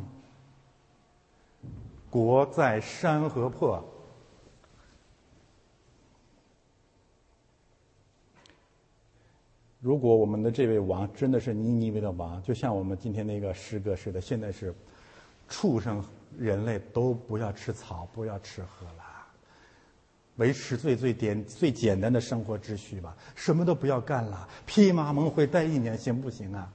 [2.09, 3.83] 国在山河破。
[9.79, 14.73] 如果我们的这位王真的是尼尼微的王，就像我们今天那个诗歌似的，现在是
[15.49, 16.01] 畜生、
[16.37, 19.10] 人类都不要吃草，不要吃喝了。
[20.41, 26.67] 维持最最简最简单的生活秩序吧，什么都不要干了，披麻蒙灰待一年行不行啊？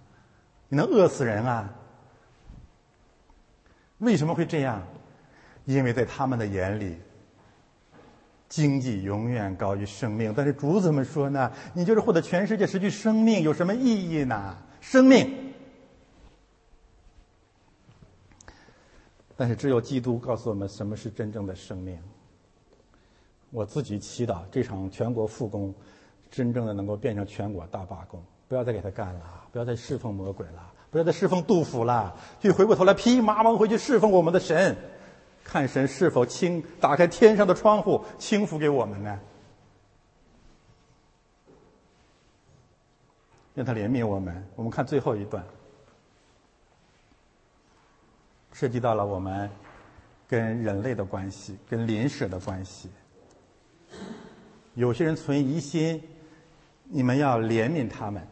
[0.68, 1.74] 你能饿死人啊？
[3.98, 4.86] 为什么会这样？
[5.64, 6.96] 因为在他们的眼里，
[8.48, 10.32] 经济永远高于生命。
[10.36, 11.50] 但是主怎么说呢？
[11.74, 14.56] 你就是获得全世界，失去生命有什么意义呢？
[14.80, 15.52] 生命。
[19.36, 21.98] 但是只有基督告诉我们，什么是真正的生命。
[23.57, 25.74] 我自己祈祷这场全国复工，
[26.30, 34.76] 真正的能够变成全国大罢工，不要再给他干了，不要再侍奉魔鬼了，不要再侍奉杜甫了，去回过头来披麻蒙回去侍奉我们的神，
[35.42, 39.18] 看神是否倾打开天上的窗户倾福给我们呢？
[43.54, 44.46] 让他怜悯我们。
[44.54, 45.42] 我们看最后一段，
[48.52, 49.48] 涉及到了我们
[50.28, 52.90] 跟人类的关系，跟邻舍的关系。
[54.77, 56.03] 有些人存疑心，
[56.85, 58.22] 你们要怜悯他们；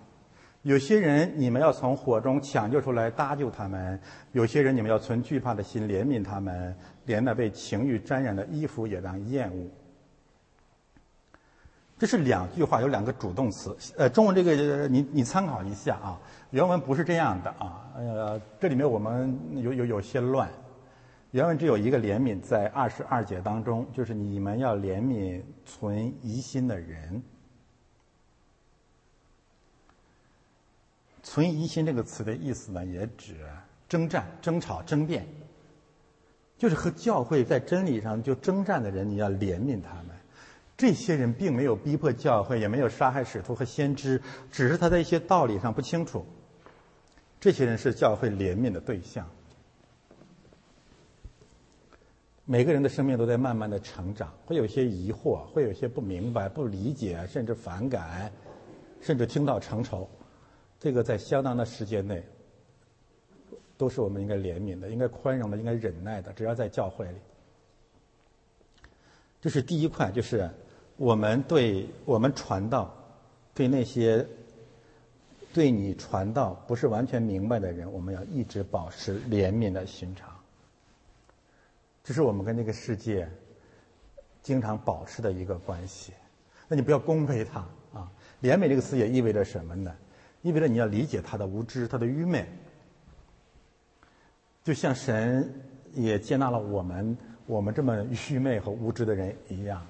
[0.60, 3.98] 有些人你们要从火中抢救出来搭救他们；
[4.32, 6.76] 有些人你们要存惧怕的心怜悯他们，
[7.06, 9.66] 连那被情欲沾染的衣服也当厌恶。
[11.98, 13.74] 这是两句话，有两个主动词。
[13.96, 16.20] 呃，中文这个你你参考一下啊，
[16.50, 17.90] 原文不是这样的啊。
[17.96, 20.46] 呃，这里面我们有有有些乱。
[21.34, 27.20] 原文只有一个怜悯，在二十二节当中，就是你们要怜悯存疑心的人。
[31.24, 33.34] 存疑心这个词的意思呢，也指
[33.88, 35.26] 征战、争吵、争辩，
[36.56, 40.14] 就是和教会在真理上就征战的人，你要怜悯他们。
[40.76, 44.22] 这些人并没有逼迫教会，也没有杀害使徒和先知，
[44.52, 46.24] 只是他在一些道理上不清楚。
[47.40, 49.28] 这些人是教会怜悯的对象。
[52.46, 58.30] 每个人的生命都在慢慢的成长，会有些疑惑，会有些不明白、不理解，甚至反感，
[59.00, 60.06] 甚至听到成仇。
[60.78, 62.22] 这个在相当的时间内，
[63.78, 66.30] 都是我们应该怜悯的、应该宽容的、应该忍耐的。
[66.34, 67.18] 只要在教会里，
[69.40, 70.50] 这是第一块，就是
[70.98, 72.94] 我们对我们传道，
[73.54, 74.26] 对那些
[75.54, 80.33] 对你传道不是完全明白的人，我们要一直保持怜悯的心肠。
[82.04, 83.26] 这是我们跟这个世界
[84.42, 86.12] 经常保持的一个关系。
[86.68, 87.60] 那你不要恭维他
[87.94, 88.12] 啊！
[88.42, 89.94] 怜悯这个词也意味着什么呢？
[90.42, 92.46] 意味着你要理解他的无知，他的愚昧，
[94.62, 95.50] 就像神
[95.94, 99.86] 也接纳了我们，我们这么愚昧和无知的人一样，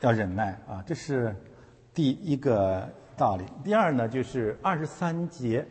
[0.00, 0.84] 要忍耐啊！
[0.86, 1.34] 这是
[1.94, 3.44] 第一个道理。
[3.64, 5.66] 第二呢，就是二十三节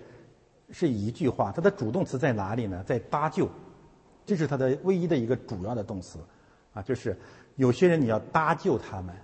[0.71, 2.83] 是一句话，它的主动词在哪里呢？
[2.85, 3.49] 在搭救，
[4.25, 6.19] 这是它的唯一的一个主要的动词
[6.73, 7.17] 啊，就是
[7.55, 9.15] 有些人你要搭救他们。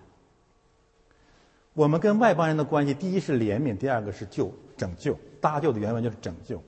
[1.74, 5.18] 我们跟外邦人的关系，第一是怜悯，第二个是救、拯救。
[5.40, 6.62] 搭救的原文就是拯救，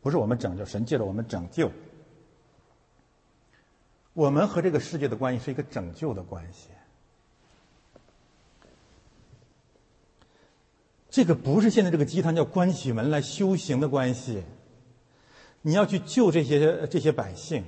[0.00, 1.70] 不是我们拯救，神借着我们拯救。
[4.12, 6.70] 我们和这个世界的关系是一个拯救的关系。
[11.10, 14.42] 这个不是现在这个鸡汤叫关起门来修行的关系。
[15.62, 17.64] 你要去救这些这些百姓，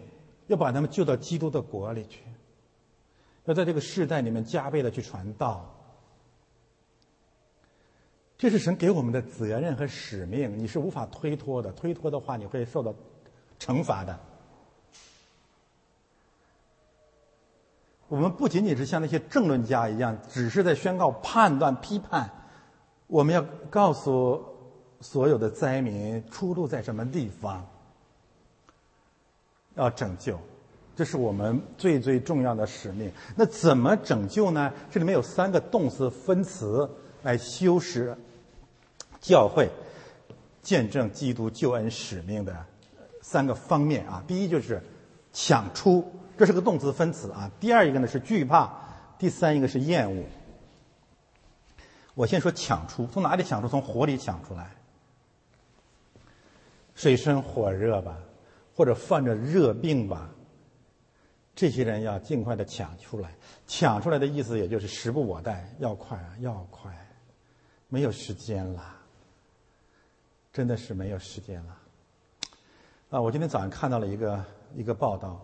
[0.47, 2.21] 要把他们救到基督的国里去，
[3.47, 5.75] 要在这个世代里面加倍的去传道。
[8.39, 11.73] 这是神给我们的责任和使命，你是无法推脱的。
[11.73, 12.95] 推脱的话，你会受到
[13.59, 14.19] 惩罚的。
[18.09, 22.31] 我们不仅仅是像那些政论家一样，只是在宣告、判断、批判。
[23.11, 24.41] 我们要告诉
[25.01, 27.67] 所有的灾民出路在什么地方，
[29.75, 30.39] 要拯救，
[30.95, 33.11] 这是我们最最重要的使命。
[33.35, 34.73] 那怎么拯救呢？
[34.91, 36.89] 这里面有三个动词分词
[37.23, 38.17] 来修饰。
[39.21, 39.69] 教会
[40.63, 42.65] 见证基督救恩使命的
[43.21, 44.83] 三个方面啊，第一就是
[45.31, 47.51] 抢出，这是个动词分词啊。
[47.61, 48.73] 第二一个呢是惧怕，
[49.19, 50.25] 第三一个是厌恶。
[52.21, 53.67] 我先说抢出，从哪里抢出？
[53.67, 54.71] 从火里抢出来，
[56.95, 58.19] 水深火热吧，
[58.77, 60.29] 或者犯着热病吧，
[61.55, 63.35] 这些人要尽快的抢出来。
[63.67, 66.95] 抢出来的意思也就是时不我待，要快啊，要快，
[67.89, 68.97] 没有时间了。
[70.53, 71.79] 真的是没有时间了。
[73.09, 75.43] 啊，我今天早上看到了一个一个报道，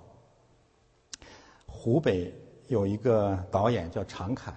[1.64, 2.34] 湖北
[2.68, 4.52] 有一个导演叫常凯，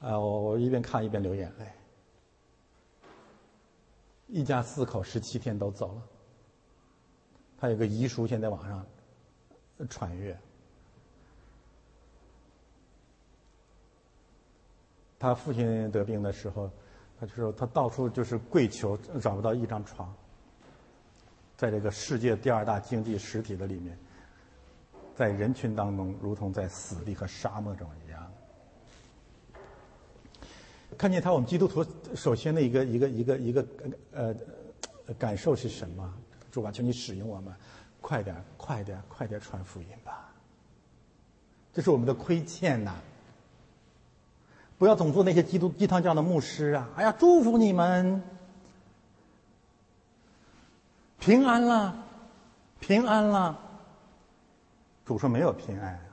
[0.00, 1.66] 啊，我我一边看一边流眼泪，
[4.26, 6.02] 一家四口十七天都走了，
[7.58, 8.84] 他有个遗书现在网上
[9.88, 10.38] 传阅，
[15.18, 16.70] 他父亲得病的时候。
[17.20, 20.10] 他就说，他到处就是跪求，找不到一张床。
[21.54, 23.98] 在这个世界第二大经济实体的里面，
[25.14, 28.09] 在人群当中，如同在死地和沙漠中一样。
[31.00, 31.82] 看见他，我们基督徒
[32.14, 33.66] 首先的一个一个一个一个
[34.12, 34.34] 呃
[35.18, 36.14] 感受是什么？
[36.52, 37.54] 主啊，求你使用我们，
[38.02, 40.30] 快点，快点，快点传福音吧！
[41.72, 42.96] 这是我们的亏欠呐。
[44.76, 46.90] 不要总做那些基督鸡汤教的牧师啊！
[46.96, 48.22] 哎呀，祝福你们
[51.18, 51.96] 平安了，
[52.78, 53.58] 平安了。
[55.06, 56.09] 主说没有平安。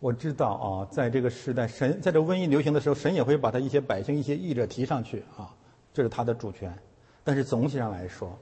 [0.00, 5.54] 我知道啊，在这个时代，神在这瘟疫流行的时候，神也会把他一些百姓、一些译者提上去啊，
[5.92, 6.76] 这是他的主权。
[7.22, 8.36] 但是总体上来说，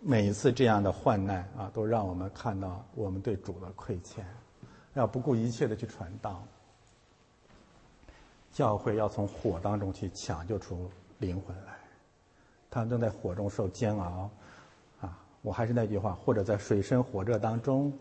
[0.00, 4.26] 每一次这样的患难啊，都让我们看到我们对主的亏欠。
[4.94, 6.42] 要不顾一切的去传道，
[8.50, 11.78] 教会要从火当中去抢救出灵魂来，
[12.68, 14.28] 他们正在火中受煎熬，
[15.00, 15.16] 啊！
[15.42, 17.92] 我还是那句话，或者在水深火热当中，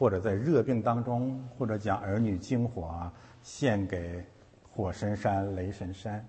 [0.00, 3.12] 或者在热病当中，或者将儿女精火
[3.42, 4.24] 献给
[4.72, 6.26] 火神山、雷神山，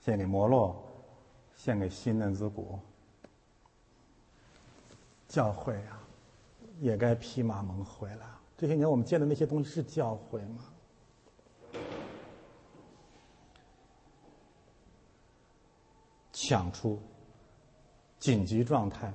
[0.00, 0.86] 献给摩洛，
[1.54, 2.78] 献给新嫩子谷。
[5.26, 5.98] 教会啊，
[6.78, 8.38] 也该披麻蒙灰了。
[8.54, 10.64] 这些年我们见的那些东西是教会吗？
[16.32, 17.00] 抢出
[18.18, 19.10] 紧急状态，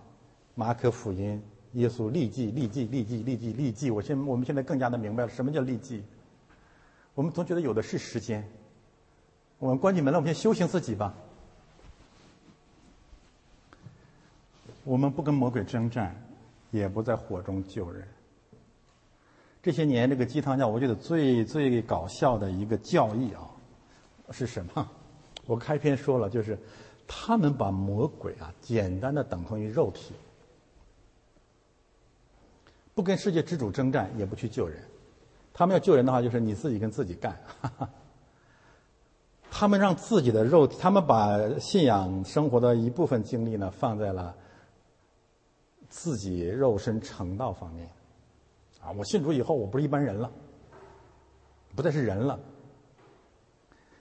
[0.55, 1.39] 马可福音，
[1.73, 3.91] 耶稣立即立即立即立即立即。
[3.91, 6.03] 我现我们现在更加的明白了什么叫立即。
[7.13, 8.47] 我们总觉得有的是时间，
[9.59, 11.13] 我们关起门来，我们先修行自己吧。
[14.83, 16.15] 我们不跟魔鬼征战，
[16.71, 18.07] 也不在火中救人。
[19.61, 23.45] 这些年，这个鸡汤教，我觉得最最搞笑的一个教义啊，
[24.31, 24.89] 是什么？
[25.45, 26.57] 我开篇说了，就是
[27.07, 30.15] 他们把魔鬼啊，简单的等同于肉体，
[32.93, 34.77] 不跟世界之主征战，也不去救人。
[35.53, 37.37] 他们要救人的话，就是你自己跟自己干。
[39.49, 44.35] 他们让自己的肉，他们把信仰生活的一部分精力呢，放在了
[45.89, 47.89] 自己肉身成道方面。
[48.81, 48.89] 啊！
[48.97, 50.31] 我信主以后，我不是一般人了，
[51.75, 52.39] 不再是人了。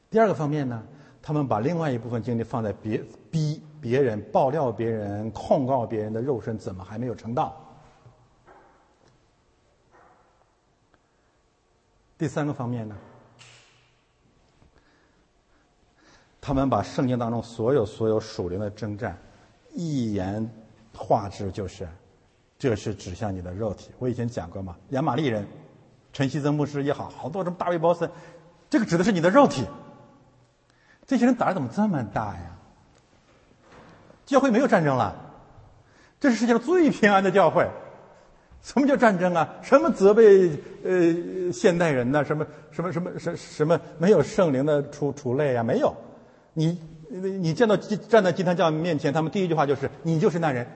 [0.09, 0.83] 第二个方面呢，
[1.21, 7.55] 他们把另外一部分精力放在别逼别人、爆料别人、控告别人的肉身怎么还没有成道。
[12.21, 12.95] 第三个方面呢，
[16.39, 19.17] 他们把圣经当中所有所有属灵的征战，
[19.73, 20.47] 一言
[20.95, 21.89] 化之就是。
[22.59, 23.91] 这是指向你的肉体。
[23.99, 25.49] 我以前讲过嘛，亚玛利人，
[26.13, 28.11] 陈希曾牧师也好，好多什么大卫鲍森，
[28.69, 29.67] 这个指的是你的肉体。
[31.07, 32.59] 这些人胆儿怎么这么大呀？
[34.27, 35.17] 教会没有战争了，
[36.21, 37.67] 这是世界上最平安的教会。
[38.63, 39.49] 什么叫战争啊？
[39.63, 40.51] 什么责备
[40.85, 42.25] 呃现代人呢？
[42.25, 45.63] 什么什么什么什什么没有圣灵的出出类啊？
[45.63, 45.95] 没有。
[46.53, 46.79] 你
[47.09, 50.67] 你见到站在金坛教面前，他们第一句话就是：“你就是那人。”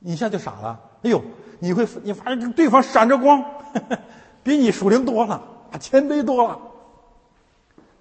[0.00, 1.20] 你一下就傻了，哎呦！
[1.58, 3.44] 你会你发现对方闪着光，
[4.44, 5.42] 比你属灵多了，
[5.80, 6.56] 谦卑多了。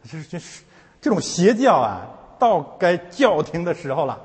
[0.04, 0.64] 这这是
[1.02, 2.06] 这种邪教啊，
[2.38, 4.22] 到该叫停的时候了。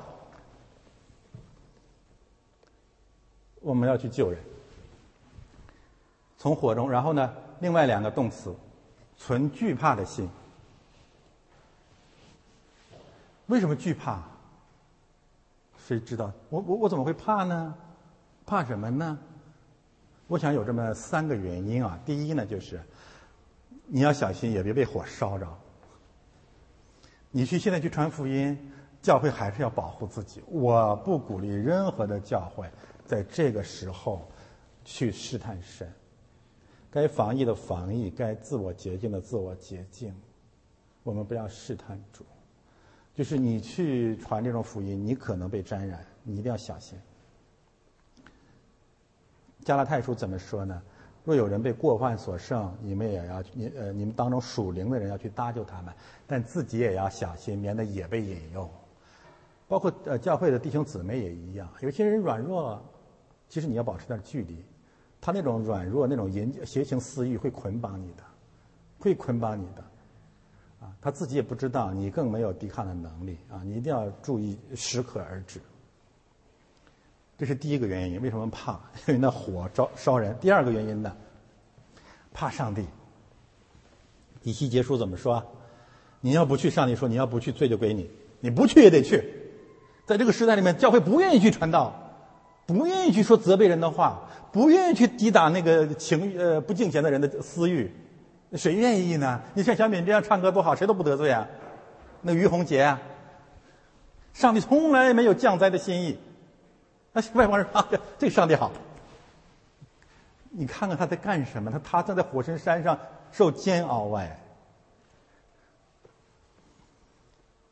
[3.62, 4.38] 我们要去救人，
[6.36, 8.54] 从火中，然后呢，另外两个动词，
[9.16, 10.28] 存惧怕的心。
[13.46, 14.22] 为什么惧怕？
[15.86, 17.74] 谁知道我我我怎么会怕呢？
[18.44, 19.18] 怕什么呢？
[20.26, 21.98] 我想有这么三个原因啊。
[22.04, 22.80] 第一呢，就是
[23.86, 25.46] 你要小心，也别被火烧着。
[27.30, 30.42] 你去现在去传福音，教会还是要保护自己。
[30.46, 32.70] 我不鼓励任何的教会
[33.12, 34.26] 在这个时候
[34.86, 35.86] 去试探神。
[36.90, 40.14] 该防疫的防疫，该自我洁净的自我洁净。
[41.02, 42.24] 我们不要试探主。
[43.14, 46.98] 就是你去传这种福音，你可能被沾染，你一定要小心。
[49.62, 50.82] 加拉太书怎么说呢？
[51.22, 55.92] 若有人被过患所胜，你们也要你呃，你们当中属灵的人要去搭救他们，
[56.26, 58.66] 但自己也要小心，免得也被引诱。
[59.68, 62.82] 包括呃教会的弟兄姊妹也一样，有些人软弱，
[63.52, 64.64] 其实你要保持点距离。
[65.20, 68.22] 他那种软弱、那种淫邪情私欲会捆绑你的，
[68.98, 69.84] 会捆绑你的。
[70.80, 73.60] 啊，他自己也不知道，你更没有抵抗的能力啊！
[73.62, 75.60] 你一定要注意，适可而止。
[77.36, 78.80] 这是第一个原因，为什么怕？
[79.06, 80.34] 因为那火烧烧人。
[80.40, 81.14] 第二个原因呢，
[82.32, 82.86] 怕上帝。
[84.42, 85.44] 以西结书怎么说？
[86.22, 88.08] 你要不去，上帝说你要不去，罪就归你。
[88.40, 89.22] 你不去也得去。
[90.06, 92.01] 在这个时代里面，教会不愿意去传道，
[92.66, 97.92] 不愿意去说责备人的话，不愿意去抵挡那个情呃不敬虔的人的私欲。
[98.54, 99.40] 谁愿意呢？
[99.54, 101.48] 你像小敏这样唱歌多好，谁都不得罪啊。
[102.20, 103.00] 那于洪杰啊，
[104.32, 106.18] 上帝从来没有降灾的心意。
[107.12, 108.70] 那外国人啊， 这上帝好。
[110.50, 111.70] 你看看他在干什么？
[111.70, 112.98] 他他正在火神山上
[113.32, 114.38] 受煎熬哎。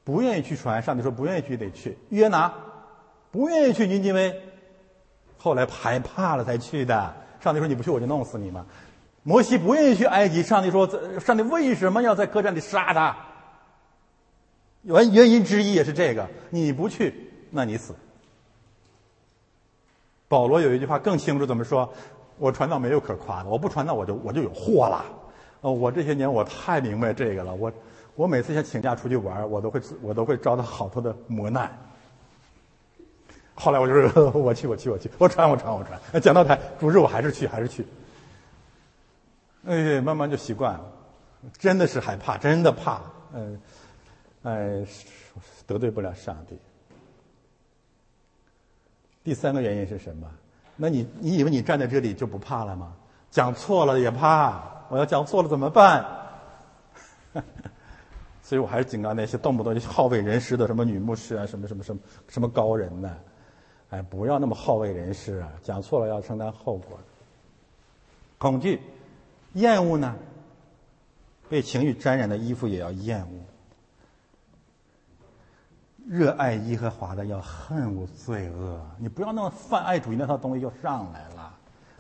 [0.03, 1.97] 不愿意去传，上帝说不愿意去得去。
[2.09, 2.53] 约拿
[3.31, 4.43] 不愿意去尼尼微，
[5.43, 7.15] 后来害怕了才去的。
[7.41, 8.67] 上帝说你不去我就弄死你嘛。
[9.23, 10.87] 摩西不愿意去埃及，上帝说
[11.19, 13.17] ：“上帝为什么要在客栈里杀他？
[14.83, 17.95] 原原因之一也是这个，你不去，那你死。”
[20.29, 21.91] 保罗有一句话更清楚，怎么说？
[22.39, 25.05] 我传道没有可夸的，我不传道我就我就有祸了。
[25.61, 27.55] 哦，我这些年我太明白这个了。
[27.55, 27.73] 我
[28.15, 31.71] 我每次想请假出去玩，我都会我都会遭到好多的磨难。
[33.61, 36.23] 后来我就是我去我去我去，我传我传我传。
[36.23, 37.87] 讲到台主日我还是去还是去。
[39.67, 40.81] 哎，慢慢就习惯了。
[41.59, 43.03] 真的是害怕，真的怕。
[43.35, 43.61] 嗯，
[44.43, 44.87] 哎，
[45.67, 46.59] 得罪不了上帝。
[49.23, 50.27] 第三个原因是什么？
[50.77, 52.95] 那你你以为你站在这里就不怕了吗？
[53.31, 56.05] 讲错了也怕，我要讲错了怎么办？
[58.43, 63.17] 所以我还是警告那些动不动就好为人师的什么女牧师啊，什么什么什么什么高人呢？
[63.91, 65.53] 哎，不要那么好为人师啊！
[65.63, 66.99] 讲错了要承担后果。
[68.39, 68.81] 恐惧、
[69.55, 70.17] 厌恶呢？
[71.49, 73.33] 被情欲沾染的衣服也要厌恶。
[76.09, 81.53] 热爱耶和华的要恨恶罪恶，你不要那么泛爱主义那套东西就上来了。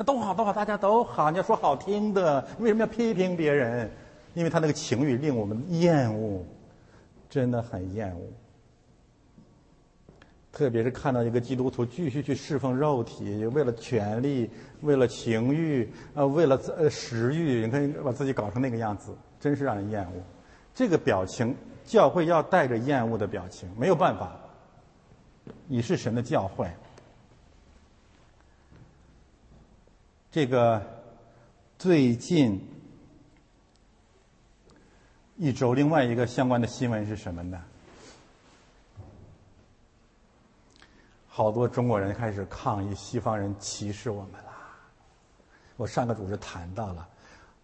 [0.06, 3.90] 都好都好，大家都好，你要说好听的，为什么要批评别人？
[4.34, 6.44] 因为他那个情欲令我们厌恶，
[7.28, 8.22] 真的很厌恶。
[10.52, 14.50] 特别是看到一个基督徒继续去侍奉肉体，为了权力，
[14.80, 20.22] 为了情欲，呃，为了呃食欲，你看把自己搞成那个样子，真是让人厌恶。
[20.74, 21.56] 这个表情。
[21.82, 24.38] 教会要带着厌恶的表情，没有办法。
[25.66, 26.70] 你是神的教会。
[30.30, 30.80] 这个
[31.78, 32.60] 最近
[35.36, 37.60] 一周，另外一个相关的新闻是什么呢？
[41.40, 44.52] 好多中国人开始抗议西方人歧视我们了。
[45.78, 47.08] 我上个组织谈到了，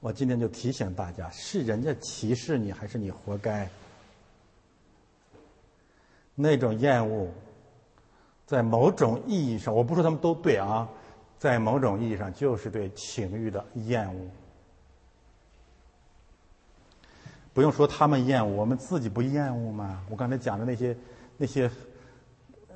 [0.00, 3.68] 我今天就提醒大家：是人家歧视你，还是你活该？
[6.34, 7.28] 那种厌恶，
[8.46, 10.88] 在某种意义上，我不说他们都对啊，
[11.38, 14.26] 在某种意义上就是对情欲的厌恶。
[17.52, 20.02] 不用说他们厌恶，我们自己不厌恶吗？
[20.08, 20.96] 我刚才讲的那些
[21.36, 21.70] 那些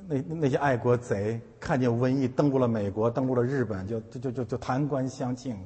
[0.07, 5.57] 那那些爱国贼，看见瘟疫登陆了美国，登陆了日本，就就就就就弹冠相庆。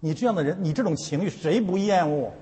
[0.00, 2.32] 你这样的人，你这种情欲，谁不厌恶？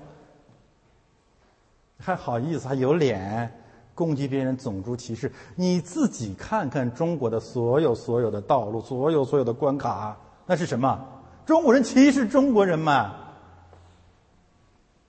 [1.97, 3.51] 还好意思，还有脸？
[3.93, 11.05] 攻击别人、种族歧视，你自己看看中国的所有所有的道路、所有所有的关卡，那是什么？
[11.45, 13.13] 中国人歧视中国人嘛？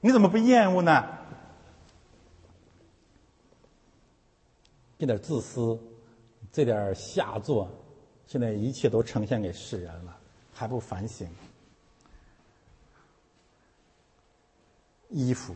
[0.01, 1.05] 你怎么不厌恶呢？
[4.99, 5.78] 这点自私，
[6.53, 7.71] 这点下作，
[8.27, 10.17] 现在一切都呈现给世人了，
[10.53, 11.29] 还不反省？
[15.09, 15.55] 衣服，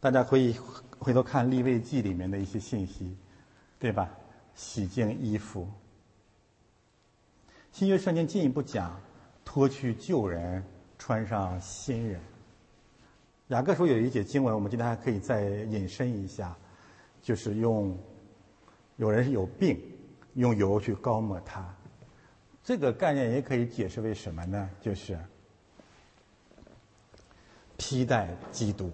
[0.00, 0.56] 大家可以。
[0.96, 3.14] 回头看《立位记》里面的一些信息，
[3.78, 4.08] 对吧？
[4.54, 5.68] 洗净衣服。
[7.72, 8.98] 新约圣经进一步讲，
[9.44, 10.64] 脱去旧人，
[10.96, 12.18] 穿上新人。
[13.48, 16.56] 雅各书有一节经文，我们今天还可以再引申一下，
[17.20, 17.94] 就是用
[18.96, 19.80] 有人是有病，
[20.34, 21.64] 用油去膏抹他。
[22.62, 24.70] 这个概念也可以解释为什么呢？
[24.80, 25.18] 就是
[27.76, 28.90] 披戴基督。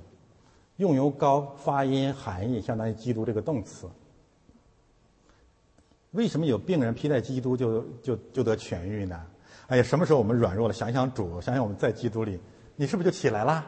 [0.76, 3.88] 用油膏发音含义相当于基督这个动词。
[6.12, 9.26] 为什么有病人披戴基督就就就得痊愈呢？
[9.66, 10.74] 哎呀，什么时候我们软弱了？
[10.74, 12.40] 想想主，想想我们在基督里，
[12.74, 13.64] 你是不是就起来了？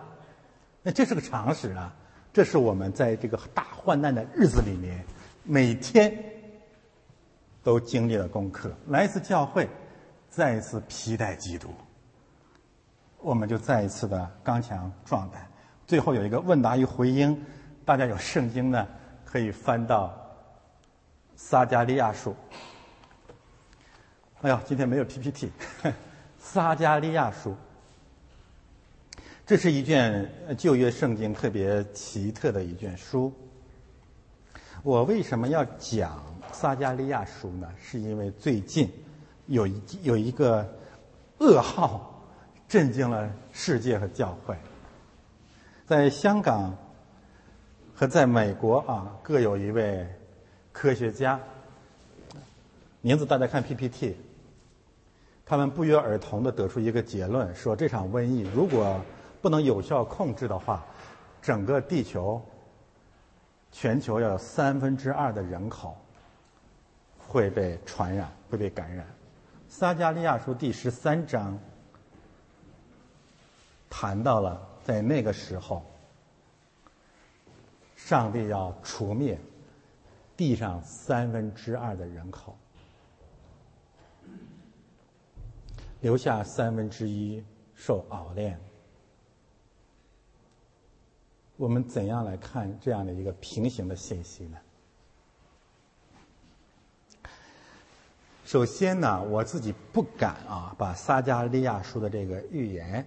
[0.82, 1.94] 那这是个常识啊！
[2.32, 5.04] 这是我们在这个大患难的日子里面
[5.44, 6.16] 每天
[7.62, 8.70] 都经历了功课。
[8.88, 9.68] 来一次教会，
[10.30, 11.68] 再一次披戴基督，
[13.18, 15.46] 我们就再一次的刚强壮胆。
[15.86, 17.44] 最后有一个问答与回应，
[17.84, 18.86] 大家有圣经呢，
[19.24, 20.16] 可以翻到
[21.34, 22.34] 撒加利亚书。
[24.42, 25.50] 哎呀，今天没有 PPT，
[26.38, 27.56] 撒加利亚书，
[29.44, 33.32] 这是一卷旧约圣经特别奇特的一卷书。
[34.84, 36.20] 我为什么要讲
[36.52, 37.68] 撒加利亚书呢？
[37.80, 38.90] 是因为最近
[39.46, 40.68] 有一有一个
[41.38, 42.20] 噩耗
[42.68, 44.56] 震惊了世界和教会。
[45.86, 46.76] 在香港
[47.94, 50.04] 和在美国啊，各有一位
[50.72, 51.38] 科学家，
[53.02, 54.16] 名字大家看 PPT。
[55.46, 59.00] 他们不约而同的得出一个结论，说这场瘟疫如果
[59.40, 60.84] 不能有效控制的话，
[61.40, 62.42] 整个地球、
[63.72, 65.96] 全球要有三分之二的人口
[67.18, 69.04] 会被传染、会被感染。
[69.66, 71.58] 撒加利亚书第十三章
[73.90, 74.68] 谈到了。
[74.84, 75.86] 在那个时候，
[77.94, 79.38] 上帝要除灭
[80.36, 82.56] 地上三分之二的人口，
[86.00, 87.44] 留下三分之一
[87.76, 88.58] 受熬炼。
[91.62, 94.58] 我们怎样来看这样的一个平行的信息呢？
[98.44, 103.06] 首先呢，我自己不敢啊，把撒加利亚书的这个预言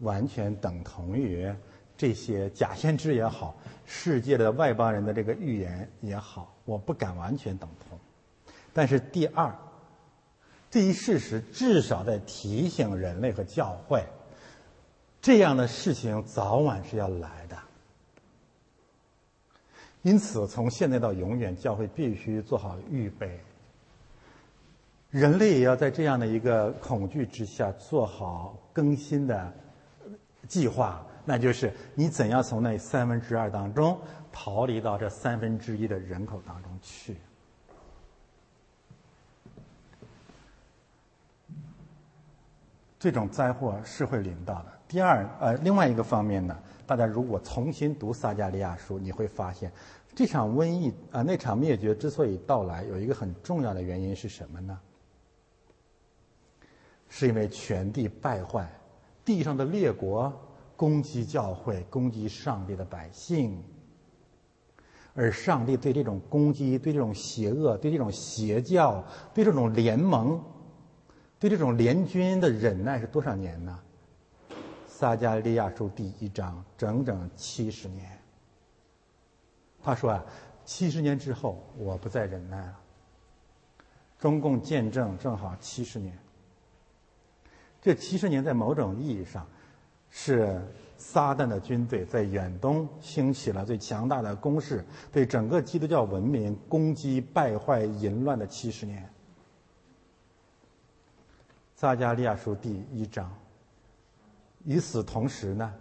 [0.00, 1.50] 完全等同于
[1.96, 3.56] 这些假先知也好，
[3.86, 7.98] 世界的外邦人的这个预言也好，我不敢完全等同。
[8.74, 9.56] 但是第二，
[10.70, 14.04] 这一事实至少在提醒人类和教会，
[15.22, 17.45] 这样的事情早晚是要来。
[20.06, 23.40] 因此，从现在到永远，教会必须做好预备。
[25.10, 29.52] 人类也要在这样的一个恐惧之下做好更新的
[30.46, 33.98] 计划，那就是你怎样从那三分之二当中
[34.30, 37.16] 逃离到这三分之一的人口当中去。
[42.96, 44.66] 这种灾祸是会临到的。
[44.86, 46.56] 第二，呃，另外一个方面呢，
[46.86, 49.70] 大家如果重新读撒加利亚书，你会发现，
[50.16, 54.80] 这场瘟疫啊，那场灭绝之所以到来，有一个很重要的原因是什么呢？
[57.10, 58.66] 是因为全地败坏，
[59.26, 60.32] 地上的列国
[60.74, 63.62] 攻击教会，攻击上帝的百姓，
[65.14, 70.42] 而上帝对这种攻击、对这种邪恶、对这种邪教、对这种联盟。
[71.38, 73.78] 对这种联军的忍耐是多少年呢？
[74.86, 78.15] 撒加利亚书第一章，整整七十年。
[79.86, 80.24] 他说啊，
[80.64, 82.76] 七十年之后，我不再忍耐了。
[84.18, 86.18] 中共见证正好七十年。
[87.80, 89.46] 这七十年在某种意义上，
[90.10, 90.60] 是
[90.98, 99.08] 撒旦的军队在远东兴起了最强大的攻势，对整个基督教文明攻击、败坏、淫乱的七十年。
[101.76, 103.32] 撒加利亚书第一章。
[104.64, 105.72] 与此同时呢，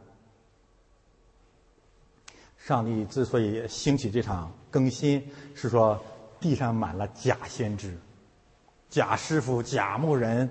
[2.66, 5.24] 上帝之所以兴起这场更新，
[5.54, 6.04] 是说
[6.40, 7.96] 地上满了假先知、
[8.90, 10.50] 假师傅、假牧人。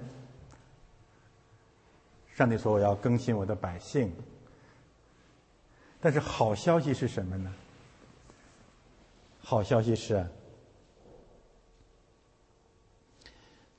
[2.36, 4.12] 上帝说：“我要更新我的百姓。”
[6.00, 7.52] 但是好消息是什么呢？
[9.40, 10.24] 好消息是。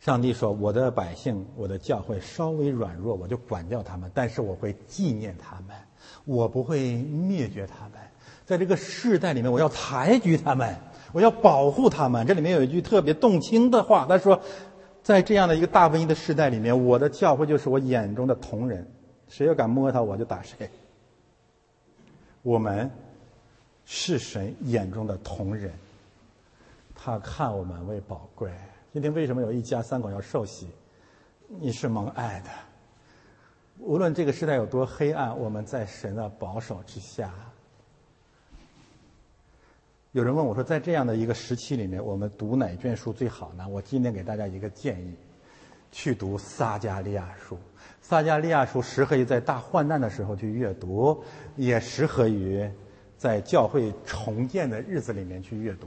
[0.01, 5.73] 上帝说：“我的百姓，我的教会稍微软弱，我就管教他们；但是我会纪念他们，
[6.25, 7.91] 我不会灭绝他们。
[8.45, 10.75] 在这个世代里面，我要抬举他们，
[11.11, 14.39] 我要保护他们。”这里面有一句特别动听的话，他说
[15.01, 18.85] ：“在这样的一个大瘟疫的世代里面，我的教会就是我眼中的同人，
[19.27, 20.69] 谁要敢摸他，我就打谁。
[22.43, 22.91] 我们
[23.83, 25.71] 是神眼中的同人，
[26.93, 28.51] 他看我们为宝贵。”
[28.93, 30.67] 今天为什么有一家三口要受洗？
[31.47, 32.49] 你是蒙爱的。
[33.79, 37.33] 无论这个时代有多黑暗，我们在神的保守之下。
[40.15, 43.67] 有人问我说，在这样的一个时期里面，我们读哪卷书最好呢？
[43.67, 45.13] 我今天给大家一个建议：
[45.91, 47.59] 去读撒加利亚书。
[48.01, 51.21] 撒加利亚书适合于在大患难的时候去阅读，
[51.57, 52.65] 也适合于
[53.17, 55.85] 在教会重建的日子里面去阅读。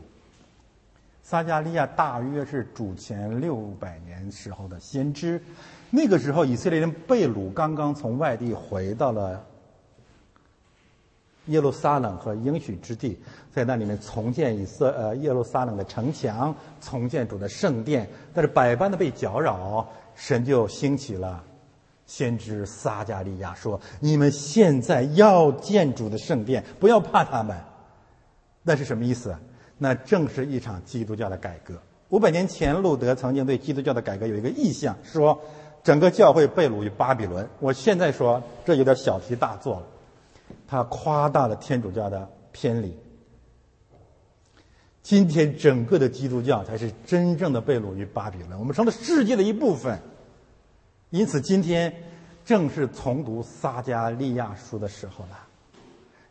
[1.23, 5.41] 撒加利亚大约是主前六百年时候的先知，
[5.89, 9.43] 那个时候以色列人被掳，刚刚从外地回到了
[11.49, 13.19] 耶路撒冷和应许之地，
[13.53, 21.43] 在那里面重建以色呃耶路撒冷的城墙，重建主的圣殿，但是百般的被搅扰，神就兴起了
[22.07, 27.57] 先知撒加利亚说：“你们现在要建主的圣殿，不要怕他们。”
[28.65, 29.37] 那是什么意思？
[29.77, 31.75] 那正是一场基督教的改革。
[32.09, 35.39] 五百年前，路德曾经对基督教的改革有一个意向，说
[35.83, 37.47] 整个教会被掳于巴比伦。
[37.61, 39.87] 我现在说这有点小题大做了，
[40.69, 42.97] 他夸大了天主教的偏离。
[45.03, 49.99] 今天整个的基督教才是真正的被掳于巴比伦，我们成了世界的一部分。
[51.11, 51.93] 因此，今天
[52.45, 55.39] 正是重读撒加利亚书的时候了。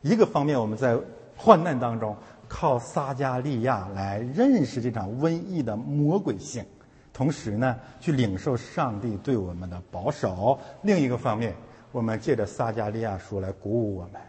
[0.01, 0.97] 一个方面，我们在
[1.35, 2.15] 患难当中。
[2.49, 6.63] 靠撒加利亚来认识这场瘟疫的魔鬼性，
[7.11, 10.57] 同时呢，去领受上帝对我们的保守。
[10.81, 11.53] 另一个方面，
[11.91, 14.21] 我们借着撒加利亚书来鼓舞我们，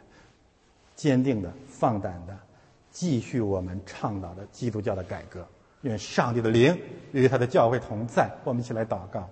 [0.95, 2.37] 坚定的、放胆的，
[2.91, 5.47] 继续我们倡导的基督教的改革。
[5.83, 6.77] 愿上帝的灵
[7.13, 8.31] 与他的教会同在。
[8.43, 9.29] 我们一起来祷告。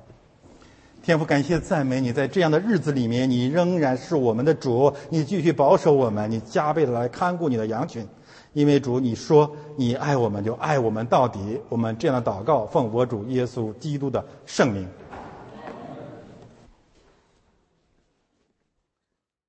[1.03, 8.07] 天父，感谢赞美你，在这样的日子里面，你仍然是我们的主，你继续保守我们，你加倍的来看顾你的羊群。
[8.53, 11.61] 因为主，你说你爱我们，就爱我们到底。
[11.69, 14.89] 我们这样祷告，奉我主耶稣基督的圣名。